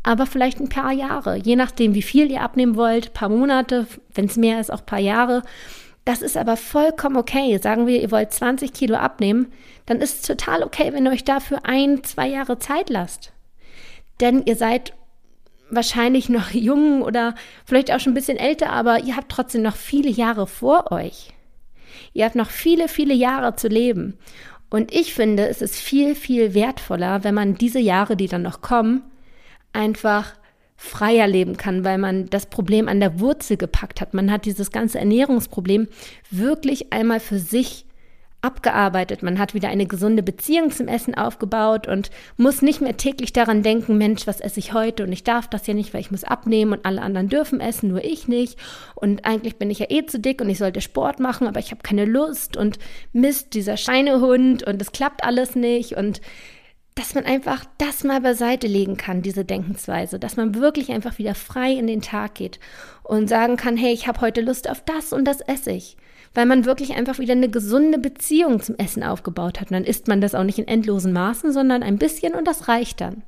aber 0.03 0.25
vielleicht 0.25 0.59
ein 0.59 0.69
paar 0.69 0.91
Jahre. 0.91 1.37
Je 1.37 1.55
nachdem, 1.55 1.95
wie 1.95 2.01
viel 2.01 2.29
ihr 2.29 2.41
abnehmen 2.41 2.75
wollt, 2.75 3.13
paar 3.13 3.29
Monate, 3.29 3.87
wenn 4.13 4.25
es 4.25 4.35
mehr 4.35 4.59
ist, 4.59 4.71
auch 4.71 4.85
paar 4.85 4.99
Jahre. 4.99 5.43
Das 6.05 6.21
ist 6.21 6.35
aber 6.35 6.57
vollkommen 6.57 7.15
okay. 7.15 7.57
Sagen 7.59 7.87
wir, 7.87 8.01
ihr 8.01 8.11
wollt 8.11 8.33
20 8.33 8.73
Kilo 8.73 8.95
abnehmen, 8.95 9.47
dann 9.85 10.01
ist 10.01 10.15
es 10.15 10.21
total 10.23 10.63
okay, 10.63 10.91
wenn 10.91 11.05
ihr 11.05 11.11
euch 11.11 11.23
dafür 11.23 11.59
ein, 11.63 12.03
zwei 12.03 12.27
Jahre 12.27 12.59
Zeit 12.59 12.89
lasst. 12.89 13.31
Denn 14.19 14.43
ihr 14.45 14.57
seid 14.57 14.93
wahrscheinlich 15.69 16.27
noch 16.27 16.49
jung 16.51 17.01
oder 17.01 17.35
vielleicht 17.65 17.91
auch 17.91 18.01
schon 18.01 18.11
ein 18.11 18.15
bisschen 18.15 18.37
älter, 18.37 18.71
aber 18.71 18.99
ihr 18.99 19.15
habt 19.15 19.31
trotzdem 19.31 19.61
noch 19.61 19.77
viele 19.77 20.09
Jahre 20.09 20.47
vor 20.47 20.91
euch. 20.91 21.33
Ihr 22.13 22.25
habt 22.25 22.35
noch 22.35 22.49
viele, 22.49 22.87
viele 22.87 23.13
Jahre 23.13 23.55
zu 23.55 23.67
leben. 23.67 24.17
Und 24.69 24.93
ich 24.93 25.13
finde, 25.13 25.47
es 25.47 25.61
ist 25.61 25.75
viel, 25.75 26.15
viel 26.15 26.53
wertvoller, 26.53 27.23
wenn 27.23 27.35
man 27.35 27.55
diese 27.55 27.79
Jahre, 27.79 28.15
die 28.15 28.27
dann 28.27 28.41
noch 28.41 28.61
kommen, 28.61 29.03
einfach 29.71 30.33
freier 30.75 31.27
leben 31.27 31.57
kann, 31.57 31.85
weil 31.85 31.97
man 31.97 32.29
das 32.29 32.47
Problem 32.47 32.87
an 32.87 32.99
der 32.99 33.19
Wurzel 33.19 33.57
gepackt 33.57 34.01
hat. 34.01 34.13
Man 34.13 34.31
hat 34.31 34.45
dieses 34.45 34.71
ganze 34.71 34.99
Ernährungsproblem 34.99 35.87
wirklich 36.31 36.91
einmal 36.91 37.19
für 37.19 37.39
sich 37.39 37.85
abgearbeitet. 38.43 39.23
Man 39.23 39.39
hat 39.39 39.53
wieder 39.53 39.69
eine 39.69 39.85
gesunde 39.85 40.21
Beziehung 40.21 40.69
zum 40.69 40.87
Essen 40.87 41.15
aufgebaut 41.15 41.87
und 41.87 42.11
muss 42.37 42.61
nicht 42.61 42.81
mehr 42.81 42.97
täglich 42.97 43.33
daran 43.33 43.63
denken, 43.63 43.97
Mensch, 43.97 44.27
was 44.27 44.41
esse 44.41 44.59
ich 44.59 44.73
heute? 44.73 45.03
Und 45.03 45.11
ich 45.11 45.23
darf 45.23 45.47
das 45.47 45.65
ja 45.65 45.73
nicht, 45.73 45.93
weil 45.93 46.01
ich 46.01 46.11
muss 46.11 46.23
abnehmen 46.23 46.73
und 46.73 46.85
alle 46.85 47.01
anderen 47.01 47.29
dürfen 47.29 47.61
essen, 47.61 47.89
nur 47.89 48.03
ich 48.03 48.27
nicht. 48.27 48.59
Und 48.95 49.25
eigentlich 49.25 49.55
bin 49.55 49.71
ich 49.71 49.79
ja 49.79 49.87
eh 49.89 50.05
zu 50.05 50.19
dick 50.19 50.41
und 50.41 50.49
ich 50.49 50.57
sollte 50.57 50.81
Sport 50.81 51.19
machen, 51.19 51.47
aber 51.47 51.59
ich 51.59 51.71
habe 51.71 51.81
keine 51.81 52.05
Lust 52.05 52.57
und 52.57 52.79
Mist, 53.13 53.53
dieser 53.53 53.77
Scheinehund 53.77 54.63
und 54.63 54.81
es 54.81 54.91
klappt 54.91 55.23
alles 55.23 55.55
nicht. 55.55 55.95
Und 55.95 56.21
dass 56.95 57.15
man 57.15 57.25
einfach 57.25 57.65
das 57.77 58.03
mal 58.03 58.21
beiseite 58.21 58.67
legen 58.67 58.97
kann, 58.97 59.21
diese 59.21 59.45
Denkensweise, 59.45 60.19
dass 60.19 60.37
man 60.37 60.55
wirklich 60.55 60.91
einfach 60.91 61.17
wieder 61.17 61.33
frei 61.33 61.71
in 61.71 61.87
den 61.87 62.01
Tag 62.01 62.35
geht 62.35 62.59
und 63.03 63.27
sagen 63.27 63.57
kann, 63.57 63.77
hey, 63.77 63.93
ich 63.93 64.07
habe 64.07 64.21
heute 64.21 64.41
Lust 64.41 64.69
auf 64.69 64.83
das 64.85 65.13
und 65.13 65.25
das 65.25 65.41
esse 65.41 65.71
ich, 65.71 65.97
weil 66.33 66.45
man 66.45 66.65
wirklich 66.65 66.93
einfach 66.93 67.19
wieder 67.19 67.33
eine 67.33 67.49
gesunde 67.49 67.99
Beziehung 67.99 68.61
zum 68.61 68.75
Essen 68.75 69.03
aufgebaut 69.03 69.59
hat. 69.59 69.69
Und 69.69 69.75
dann 69.75 69.85
isst 69.85 70.07
man 70.07 70.21
das 70.21 70.35
auch 70.35 70.43
nicht 70.43 70.59
in 70.59 70.67
endlosen 70.67 71.13
Maßen, 71.13 71.51
sondern 71.51 71.83
ein 71.83 71.97
bisschen 71.97 72.33
und 72.33 72.47
das 72.47 72.67
reicht 72.67 73.01
dann. 73.01 73.23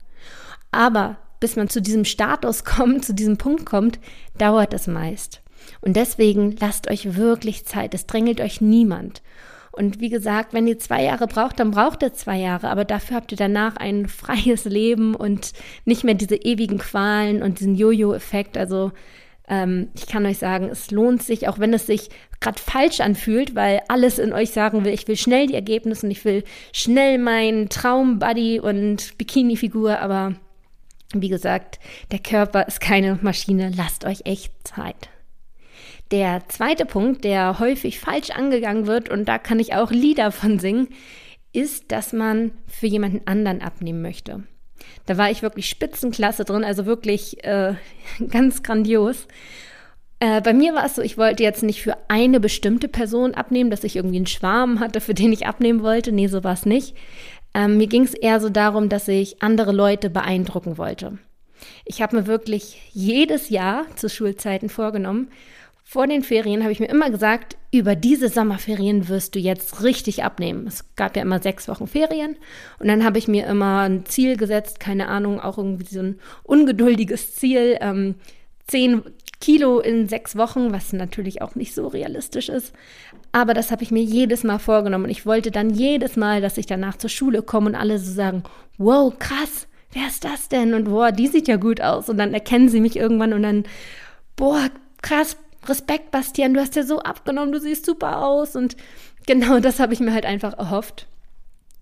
Aber 0.71 1.17
bis 1.39 1.55
man 1.55 1.69
zu 1.69 1.81
diesem 1.81 2.05
Status 2.05 2.63
kommt, 2.65 3.05
zu 3.05 3.13
diesem 3.13 3.37
Punkt 3.37 3.65
kommt, 3.65 3.99
dauert 4.37 4.73
es 4.73 4.87
meist. 4.87 5.41
Und 5.81 5.95
deswegen 5.95 6.55
lasst 6.59 6.89
euch 6.89 7.15
wirklich 7.15 7.65
Zeit. 7.65 7.93
Es 7.93 8.05
drängelt 8.05 8.41
euch 8.41 8.61
niemand. 8.61 9.21
Und 9.71 9.99
wie 9.99 10.09
gesagt, 10.09 10.53
wenn 10.53 10.67
ihr 10.67 10.79
zwei 10.79 11.03
Jahre 11.03 11.27
braucht, 11.27 11.59
dann 11.59 11.71
braucht 11.71 12.01
ihr 12.01 12.13
zwei 12.13 12.37
Jahre, 12.37 12.69
aber 12.69 12.85
dafür 12.85 13.17
habt 13.17 13.33
ihr 13.33 13.37
danach 13.37 13.75
ein 13.75 14.07
freies 14.07 14.63
Leben 14.63 15.15
und 15.15 15.51
nicht 15.83 16.05
mehr 16.05 16.13
diese 16.13 16.37
ewigen 16.37 16.77
Qualen 16.77 17.43
und 17.43 17.59
diesen 17.59 17.75
Jojo-Effekt. 17.75 18.57
Also 18.57 18.93
ähm, 19.47 19.89
ich 19.95 20.07
kann 20.07 20.25
euch 20.25 20.37
sagen, 20.37 20.69
es 20.69 20.91
lohnt 20.91 21.23
sich, 21.23 21.47
auch 21.47 21.59
wenn 21.59 21.73
es 21.73 21.85
sich 21.85 22.09
gerade 22.39 22.59
falsch 22.59 22.99
anfühlt, 22.99 23.55
weil 23.55 23.81
alles 23.87 24.19
in 24.19 24.33
euch 24.33 24.51
sagen 24.51 24.85
will, 24.85 24.93
ich 24.93 25.07
will 25.07 25.17
schnell 25.17 25.47
die 25.47 25.55
Ergebnisse 25.55 26.05
und 26.05 26.11
ich 26.11 26.25
will 26.25 26.43
schnell 26.73 27.17
meinen 27.17 27.69
Traumbuddy 27.69 28.59
und 28.59 29.17
Bikini-Figur, 29.17 29.99
aber 29.99 30.35
wie 31.13 31.29
gesagt, 31.29 31.79
der 32.11 32.19
Körper 32.19 32.67
ist 32.67 32.81
keine 32.81 33.19
Maschine, 33.21 33.71
lasst 33.75 34.05
euch 34.05 34.21
echt 34.25 34.51
Zeit. 34.67 35.09
Der 36.11 36.43
zweite 36.49 36.85
Punkt, 36.85 37.23
der 37.23 37.59
häufig 37.59 37.99
falsch 37.99 38.29
angegangen 38.29 38.85
wird, 38.85 39.09
und 39.09 39.25
da 39.25 39.39
kann 39.39 39.59
ich 39.59 39.73
auch 39.73 39.91
Lieder 39.91 40.31
von 40.31 40.59
singen, 40.59 40.89
ist, 41.51 41.91
dass 41.91 42.13
man 42.13 42.51
für 42.67 42.87
jemanden 42.87 43.21
anderen 43.25 43.61
abnehmen 43.61 44.01
möchte. 44.01 44.43
Da 45.05 45.17
war 45.17 45.29
ich 45.29 45.41
wirklich 45.41 45.69
Spitzenklasse 45.69 46.45
drin, 46.45 46.63
also 46.63 46.85
wirklich 46.85 47.43
äh, 47.43 47.75
ganz 48.29 48.63
grandios. 48.63 49.27
Äh, 50.19 50.41
bei 50.41 50.53
mir 50.53 50.73
war 50.73 50.85
es 50.85 50.95
so, 50.95 51.01
ich 51.01 51.17
wollte 51.17 51.43
jetzt 51.43 51.63
nicht 51.63 51.81
für 51.81 51.97
eine 52.07 52.39
bestimmte 52.39 52.87
Person 52.87 53.33
abnehmen, 53.33 53.69
dass 53.69 53.83
ich 53.83 53.95
irgendwie 53.95 54.17
einen 54.17 54.27
Schwarm 54.27 54.79
hatte, 54.79 55.01
für 55.01 55.13
den 55.13 55.33
ich 55.33 55.45
abnehmen 55.45 55.83
wollte. 55.83 56.11
Nee, 56.11 56.27
so 56.27 56.43
war 56.43 56.53
es 56.53 56.65
nicht. 56.65 56.95
Ähm, 57.53 57.77
mir 57.77 57.87
ging 57.87 58.03
es 58.03 58.13
eher 58.13 58.39
so 58.39 58.49
darum, 58.49 58.89
dass 58.89 59.07
ich 59.07 59.41
andere 59.41 59.71
Leute 59.71 60.09
beeindrucken 60.09 60.77
wollte. 60.77 61.17
Ich 61.85 62.01
habe 62.01 62.17
mir 62.17 62.27
wirklich 62.27 62.81
jedes 62.91 63.49
Jahr 63.49 63.85
zu 63.95 64.09
Schulzeiten 64.09 64.69
vorgenommen, 64.69 65.29
vor 65.87 66.07
den 66.07 66.23
Ferien 66.23 66.63
habe 66.63 66.71
ich 66.71 66.79
mir 66.79 66.89
immer 66.89 67.11
gesagt, 67.11 67.57
über 67.71 67.95
diese 67.95 68.27
Sommerferien 68.27 69.07
wirst 69.07 69.35
du 69.35 69.39
jetzt 69.39 69.83
richtig 69.83 70.23
abnehmen. 70.23 70.65
Es 70.65 70.83
gab 70.95 71.15
ja 71.15 71.21
immer 71.21 71.39
sechs 71.39 71.67
Wochen 71.67 71.85
Ferien 71.85 72.37
und 72.79 72.87
dann 72.87 73.05
habe 73.05 73.19
ich 73.19 73.27
mir 73.27 73.45
immer 73.45 73.81
ein 73.81 74.03
Ziel 74.05 74.35
gesetzt, 74.35 74.79
keine 74.79 75.07
Ahnung, 75.07 75.39
auch 75.39 75.59
irgendwie 75.59 75.85
so 75.85 76.01
ein 76.01 76.19
ungeduldiges 76.43 77.35
Ziel, 77.35 77.77
ähm, 77.81 78.15
zehn 78.65 79.03
Kilo 79.39 79.79
in 79.79 80.09
sechs 80.09 80.35
Wochen, 80.35 80.73
was 80.73 80.91
natürlich 80.91 81.43
auch 81.43 81.53
nicht 81.53 81.75
so 81.75 81.87
realistisch 81.87 82.49
ist. 82.49 82.73
Aber 83.31 83.53
das 83.53 83.69
habe 83.69 83.83
ich 83.83 83.91
mir 83.91 84.01
jedes 84.01 84.43
Mal 84.43 84.57
vorgenommen 84.57 85.05
und 85.05 85.11
ich 85.11 85.27
wollte 85.27 85.51
dann 85.51 85.69
jedes 85.69 86.15
Mal, 86.15 86.41
dass 86.41 86.57
ich 86.57 86.65
danach 86.65 86.97
zur 86.97 87.11
Schule 87.11 87.43
komme 87.43 87.67
und 87.67 87.75
alle 87.75 87.99
so 87.99 88.11
sagen, 88.11 88.41
wow, 88.79 89.13
krass, 89.19 89.67
wer 89.93 90.07
ist 90.07 90.23
das 90.23 90.49
denn? 90.49 90.73
Und 90.73 90.85
boah, 90.85 91.11
die 91.11 91.27
sieht 91.27 91.47
ja 91.47 91.57
gut 91.57 91.79
aus. 91.79 92.09
Und 92.09 92.17
dann 92.17 92.33
erkennen 92.33 92.69
sie 92.69 92.81
mich 92.81 92.95
irgendwann 92.95 93.33
und 93.33 93.43
dann, 93.43 93.65
boah, 94.35 94.69
krass, 95.03 95.37
Respekt, 95.69 96.11
Bastian, 96.11 96.53
du 96.53 96.59
hast 96.59 96.75
ja 96.75 96.83
so 96.83 96.99
abgenommen, 96.99 97.51
du 97.51 97.59
siehst 97.59 97.85
super 97.85 98.25
aus. 98.25 98.55
Und 98.55 98.75
genau 99.25 99.59
das 99.61 99.79
habe 99.79 99.93
ich 99.93 99.99
mir 99.99 100.13
halt 100.13 100.25
einfach 100.25 100.57
erhofft. 100.57 101.07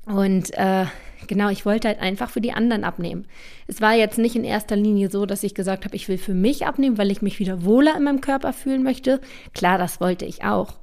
Und 0.06 0.54
äh, 0.58 0.86
genau, 1.28 1.50
ich 1.50 1.66
wollte 1.66 1.88
halt 1.88 2.00
einfach 2.00 2.30
für 2.30 2.42
die 2.42 2.52
anderen 2.52 2.84
abnehmen. 2.84 3.26
Es 3.68 3.80
war 3.80 3.94
jetzt 3.94 4.18
nicht 4.18 4.36
in 4.36 4.44
erster 4.44 4.76
Linie 4.76 5.10
so, 5.10 5.26
dass 5.26 5.44
ich 5.44 5.56
gesagt 5.56 5.86
habe, 5.86 5.96
ich 5.96 6.10
will 6.10 6.18
für 6.18 6.34
mich 6.34 6.66
abnehmen, 6.66 6.98
weil 6.98 7.12
ich 7.12 7.22
mich 7.22 7.40
wieder 7.40 7.64
wohler 7.64 7.96
in 7.96 8.04
meinem 8.04 8.22
Körper 8.22 8.54
fühlen 8.54 8.84
möchte. 8.84 9.22
Klar, 9.54 9.78
das 9.78 10.02
wollte 10.02 10.26
ich 10.26 10.44
auch. 10.44 10.74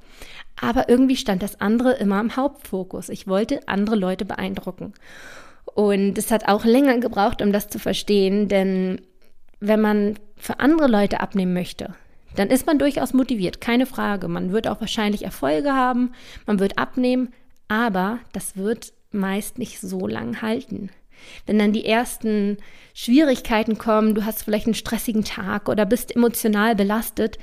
Aber 0.59 0.89
irgendwie 0.89 1.15
stand 1.15 1.43
das 1.43 1.61
andere 1.61 1.93
immer 1.93 2.19
im 2.19 2.35
Hauptfokus. 2.35 3.09
Ich 3.09 3.27
wollte 3.27 3.67
andere 3.67 3.95
Leute 3.95 4.25
beeindrucken. 4.25 4.93
Und 5.65 6.17
es 6.17 6.31
hat 6.31 6.47
auch 6.47 6.65
länger 6.65 6.97
gebraucht, 6.97 7.41
um 7.41 7.51
das 7.51 7.69
zu 7.69 7.79
verstehen, 7.79 8.47
denn 8.47 9.01
wenn 9.59 9.79
man 9.79 10.19
für 10.35 10.59
andere 10.59 10.87
Leute 10.87 11.19
abnehmen 11.19 11.53
möchte, 11.53 11.93
dann 12.35 12.49
ist 12.49 12.65
man 12.65 12.79
durchaus 12.79 13.13
motiviert, 13.13 13.61
keine 13.61 13.85
Frage. 13.85 14.27
Man 14.27 14.51
wird 14.51 14.67
auch 14.67 14.79
wahrscheinlich 14.79 15.23
Erfolge 15.23 15.73
haben, 15.73 16.11
man 16.45 16.59
wird 16.59 16.77
abnehmen, 16.77 17.33
aber 17.67 18.19
das 18.33 18.57
wird 18.57 18.93
meist 19.11 19.57
nicht 19.57 19.79
so 19.79 20.07
lang 20.07 20.41
halten. 20.41 20.89
Wenn 21.45 21.59
dann 21.59 21.73
die 21.73 21.85
ersten 21.85 22.57
Schwierigkeiten 22.93 23.77
kommen, 23.77 24.15
du 24.15 24.25
hast 24.25 24.43
vielleicht 24.43 24.65
einen 24.65 24.73
stressigen 24.73 25.23
Tag 25.23 25.69
oder 25.69 25.85
bist 25.85 26.15
emotional 26.15 26.75
belastet, 26.75 27.37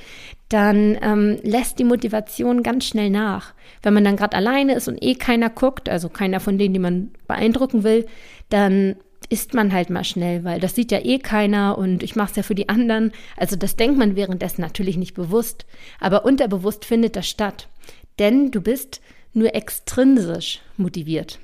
dann 0.49 0.99
ähm, 1.03 1.39
lässt 1.43 1.79
die 1.79 1.85
Motivation 1.85 2.63
ganz 2.63 2.87
schnell 2.87 3.11
nach. 3.11 3.55
Wenn 3.83 3.95
man 3.95 4.05
dann 4.05 4.17
gerade 4.17 4.37
alleine 4.37 4.75
ist 4.75 4.89
und 4.89 5.03
eh 5.03 5.15
keiner 5.15 5.51
guckt, 5.51 5.89
also 5.89 6.09
keiner 6.09 6.41
von 6.41 6.59
denen, 6.59 6.75
die 6.75 6.81
man 6.81 7.11
beeindrucken 7.27 7.85
will, 7.85 8.07
dann 8.49 8.97
isst 9.29 9.55
man 9.55 9.73
halt 9.73 9.91
mal 9.91 10.05
schnell, 10.05 10.45
weil 10.45 10.61
das 10.61 10.75
sieht 10.75 10.91
ja 10.91 11.05
eh 11.05 11.19
keiner 11.19 11.77
und 11.79 12.03
ich 12.03 12.17
mache 12.17 12.31
es 12.31 12.37
ja 12.37 12.43
für 12.43 12.55
die 12.55 12.69
anderen. 12.69 13.13
Also 13.37 13.57
das 13.57 13.77
denkt 13.77 13.99
man 13.99 14.17
währenddessen 14.17 14.63
natürlich 14.63 14.97
nicht 14.97 15.15
bewusst, 15.15 15.67
aber 16.01 16.25
unterbewusst 16.25 16.85
findet 16.85 17.17
das 17.17 17.29
statt. 17.29 17.69
Denn 18.19 18.51
du 18.51 18.61
bist 18.61 19.01
nur 19.33 19.55
extrinsisch 19.55 20.61
motiviert. 20.77 21.39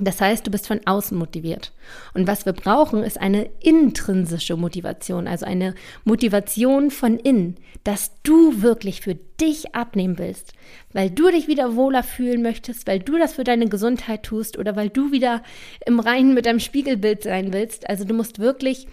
Das 0.00 0.20
heißt, 0.20 0.46
du 0.46 0.50
bist 0.50 0.66
von 0.66 0.80
außen 0.84 1.16
motiviert. 1.16 1.72
Und 2.14 2.26
was 2.26 2.46
wir 2.46 2.52
brauchen, 2.52 3.02
ist 3.02 3.20
eine 3.20 3.48
intrinsische 3.60 4.56
Motivation, 4.56 5.26
also 5.26 5.46
eine 5.46 5.74
Motivation 6.04 6.90
von 6.90 7.18
innen, 7.18 7.56
dass 7.84 8.12
du 8.22 8.62
wirklich 8.62 9.00
für 9.00 9.16
dich 9.40 9.74
abnehmen 9.74 10.18
willst, 10.18 10.52
weil 10.92 11.10
du 11.10 11.30
dich 11.30 11.48
wieder 11.48 11.74
wohler 11.74 12.02
fühlen 12.02 12.42
möchtest, 12.42 12.86
weil 12.86 13.00
du 13.00 13.18
das 13.18 13.34
für 13.34 13.44
deine 13.44 13.68
Gesundheit 13.68 14.22
tust 14.22 14.58
oder 14.58 14.76
weil 14.76 14.88
du 14.88 15.12
wieder 15.12 15.42
im 15.86 16.00
Reinen 16.00 16.34
mit 16.34 16.46
deinem 16.46 16.60
Spiegelbild 16.60 17.22
sein 17.22 17.52
willst. 17.52 17.88
Also 17.88 18.04
du 18.04 18.14
musst 18.14 18.38
wirklich 18.38 18.86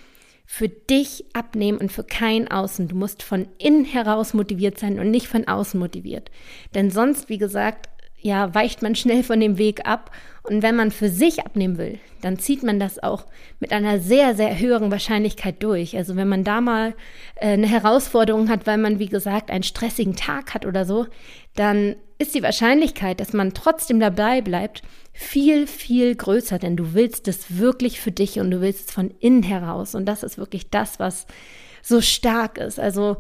für 0.46 0.70
dich 0.70 1.26
abnehmen 1.34 1.80
und 1.80 1.92
für 1.92 2.04
kein 2.04 2.50
Außen. 2.50 2.88
Du 2.88 2.96
musst 2.96 3.24
von 3.24 3.48
innen 3.58 3.84
heraus 3.84 4.34
motiviert 4.34 4.80
sein 4.80 5.00
und 5.00 5.10
nicht 5.10 5.28
von 5.28 5.48
außen 5.48 5.80
motiviert. 5.80 6.30
Denn 6.76 6.92
sonst, 6.92 7.30
wie 7.30 7.40
gesagt, 7.40 7.90
ja, 8.25 8.55
weicht 8.55 8.82
man 8.82 8.96
schnell 8.96 9.22
von 9.22 9.39
dem 9.39 9.60
Weg 9.60 9.86
ab. 9.86 10.10
Und 10.41 10.63
wenn 10.63 10.75
man 10.75 10.89
für 10.89 11.10
sich 11.10 11.46
abnehmen 11.46 11.77
will, 11.77 12.00
dann 12.22 12.39
zieht 12.39 12.63
man 12.63 12.79
das 12.79 13.01
auch 13.01 13.25
mit 13.60 13.72
einer 13.72 14.00
sehr, 14.00 14.34
sehr 14.34 14.58
höheren 14.58 14.89
Wahrscheinlichkeit 14.89 15.62
durch. 15.62 15.96
Also 15.96 16.15
wenn 16.15 16.27
man 16.27 16.44
da 16.44 16.60
mal 16.60 16.96
äh, 17.36 17.50
eine 17.50 17.67
Herausforderung 17.67 18.50
hat, 18.50 18.65
weil 18.65 18.79
man, 18.79 18.98
wie 18.98 19.10
gesagt, 19.10 19.51
einen 19.51 19.62
stressigen 19.62 20.15
Tag 20.15 20.55
hat 20.55 20.65
oder 20.65 20.86
so, 20.86 21.05
dann 21.55 21.96
ist 22.17 22.34
die 22.34 22.41
Wahrscheinlichkeit, 22.41 23.20
dass 23.20 23.32
man 23.32 23.53
trotzdem 23.53 24.00
dabei 24.00 24.41
bleibt, 24.41 24.82
viel, 25.13 25.67
viel 25.67 26.15
größer, 26.15 26.58
denn 26.58 26.75
du 26.75 26.96
willst 26.96 27.27
es 27.27 27.60
wirklich 27.60 28.00
für 28.00 28.12
dich 28.12 28.39
und 28.39 28.50
du 28.50 28.60
willst 28.60 28.89
es 28.89 28.94
von 28.94 29.12
innen 29.20 29.44
heraus. 29.44 29.94
Und 29.94 30.08
das 30.08 30.24
ist 30.24 30.39
wirklich 30.39 30.72
das, 30.72 31.00
was 31.00 31.27
so 31.84 32.01
stark 32.01 32.58
ist. 32.58 32.79
Also 32.79 33.17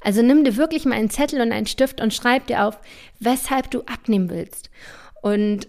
also 0.00 0.22
nimm 0.22 0.44
dir 0.44 0.56
wirklich 0.56 0.84
mal 0.84 0.96
einen 0.96 1.10
Zettel 1.10 1.40
und 1.40 1.52
einen 1.52 1.66
Stift 1.66 2.00
und 2.00 2.14
schreib 2.14 2.46
dir 2.46 2.64
auf, 2.64 2.78
weshalb 3.18 3.70
du 3.70 3.80
abnehmen 3.82 4.30
willst. 4.30 4.70
Und 5.22 5.68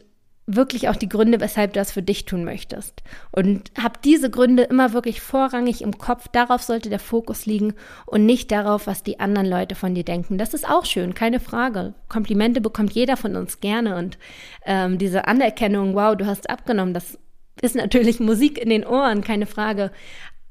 wirklich 0.55 0.89
auch 0.89 0.95
die 0.95 1.09
Gründe, 1.09 1.39
weshalb 1.39 1.73
du 1.73 1.79
das 1.79 1.91
für 1.91 2.01
dich 2.01 2.25
tun 2.25 2.43
möchtest. 2.43 3.03
Und 3.31 3.71
hab 3.81 4.01
diese 4.01 4.31
Gründe 4.31 4.63
immer 4.63 4.93
wirklich 4.93 5.21
vorrangig 5.21 5.83
im 5.83 5.97
Kopf. 5.97 6.27
Darauf 6.31 6.63
sollte 6.63 6.89
der 6.89 6.99
Fokus 6.99 7.45
liegen 7.45 7.73
und 8.07 8.25
nicht 8.25 8.51
darauf, 8.51 8.87
was 8.87 9.03
die 9.03 9.19
anderen 9.19 9.47
Leute 9.47 9.75
von 9.75 9.93
dir 9.93 10.03
denken. 10.03 10.37
Das 10.39 10.55
ist 10.55 10.67
auch 10.67 10.85
schön, 10.85 11.13
keine 11.13 11.39
Frage. 11.39 11.93
Komplimente 12.07 12.61
bekommt 12.61 12.93
jeder 12.93 13.15
von 13.15 13.35
uns 13.35 13.59
gerne 13.59 13.95
und 13.97 14.17
ähm, 14.65 14.97
diese 14.97 15.27
Anerkennung, 15.27 15.93
wow, 15.93 16.15
du 16.15 16.25
hast 16.25 16.49
abgenommen, 16.49 16.95
das 16.95 17.19
ist 17.61 17.75
natürlich 17.75 18.19
Musik 18.19 18.57
in 18.57 18.69
den 18.69 18.87
Ohren, 18.87 19.23
keine 19.23 19.45
Frage. 19.45 19.91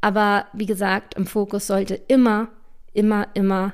Aber 0.00 0.47
wie 0.52 0.66
gesagt, 0.66 1.14
im 1.14 1.26
Fokus 1.26 1.66
sollte 1.66 1.94
immer 1.94 2.49
immer, 2.99 3.28
immer 3.35 3.73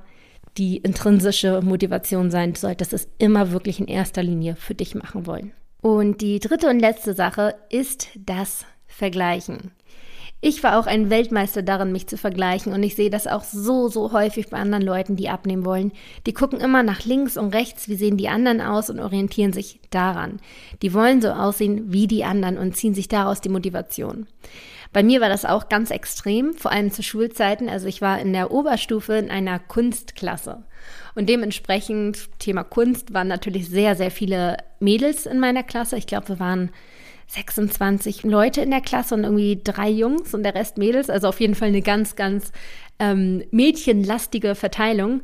die 0.56 0.76
intrinsische 0.76 1.62
Motivation 1.62 2.30
sein 2.30 2.54
soll, 2.54 2.74
dass 2.76 2.92
es 2.92 3.08
immer 3.18 3.50
wirklich 3.50 3.80
in 3.80 3.88
erster 3.88 4.22
Linie 4.22 4.54
für 4.54 4.74
dich 4.74 4.94
machen 4.94 5.26
wollen. 5.26 5.52
Und 5.80 6.20
die 6.20 6.38
dritte 6.38 6.68
und 6.68 6.78
letzte 6.78 7.14
Sache 7.14 7.56
ist 7.70 8.08
das 8.16 8.64
Vergleichen. 8.86 9.72
Ich 10.46 10.62
war 10.62 10.78
auch 10.78 10.86
ein 10.86 11.08
Weltmeister 11.08 11.62
darin, 11.62 11.90
mich 11.90 12.06
zu 12.06 12.18
vergleichen 12.18 12.74
und 12.74 12.82
ich 12.82 12.96
sehe 12.96 13.08
das 13.08 13.26
auch 13.26 13.44
so, 13.44 13.88
so 13.88 14.12
häufig 14.12 14.50
bei 14.50 14.58
anderen 14.58 14.84
Leuten, 14.84 15.16
die 15.16 15.30
abnehmen 15.30 15.64
wollen. 15.64 15.90
Die 16.26 16.34
gucken 16.34 16.60
immer 16.60 16.82
nach 16.82 17.06
links 17.06 17.38
und 17.38 17.54
rechts, 17.54 17.88
wie 17.88 17.94
sehen 17.94 18.18
die 18.18 18.28
anderen 18.28 18.60
aus 18.60 18.90
und 18.90 19.00
orientieren 19.00 19.54
sich 19.54 19.80
daran. 19.88 20.40
Die 20.82 20.92
wollen 20.92 21.22
so 21.22 21.30
aussehen 21.30 21.90
wie 21.94 22.06
die 22.06 22.24
anderen 22.24 22.58
und 22.58 22.76
ziehen 22.76 22.92
sich 22.92 23.08
daraus 23.08 23.40
die 23.40 23.48
Motivation. 23.48 24.26
Bei 24.92 25.02
mir 25.02 25.22
war 25.22 25.30
das 25.30 25.46
auch 25.46 25.70
ganz 25.70 25.90
extrem, 25.90 26.52
vor 26.52 26.72
allem 26.72 26.92
zu 26.92 27.02
Schulzeiten. 27.02 27.70
Also 27.70 27.86
ich 27.86 28.02
war 28.02 28.20
in 28.20 28.34
der 28.34 28.50
Oberstufe 28.50 29.14
in 29.14 29.30
einer 29.30 29.58
Kunstklasse. 29.58 30.62
Und 31.14 31.30
dementsprechend, 31.30 32.28
Thema 32.38 32.64
Kunst, 32.64 33.14
waren 33.14 33.28
natürlich 33.28 33.70
sehr, 33.70 33.96
sehr 33.96 34.10
viele 34.10 34.58
Mädels 34.78 35.24
in 35.24 35.40
meiner 35.40 35.62
Klasse. 35.62 35.96
Ich 35.96 36.06
glaube, 36.06 36.28
wir 36.28 36.38
waren 36.38 36.70
26 37.28 38.24
Leute 38.24 38.60
in 38.60 38.70
der 38.70 38.80
Klasse 38.80 39.14
und 39.14 39.24
irgendwie 39.24 39.60
drei 39.62 39.88
Jungs 39.88 40.34
und 40.34 40.42
der 40.42 40.54
Rest 40.54 40.78
Mädels. 40.78 41.10
Also 41.10 41.28
auf 41.28 41.40
jeden 41.40 41.54
Fall 41.54 41.68
eine 41.68 41.82
ganz, 41.82 42.16
ganz 42.16 42.52
ähm, 42.98 43.42
mädchenlastige 43.50 44.54
Verteilung. 44.54 45.22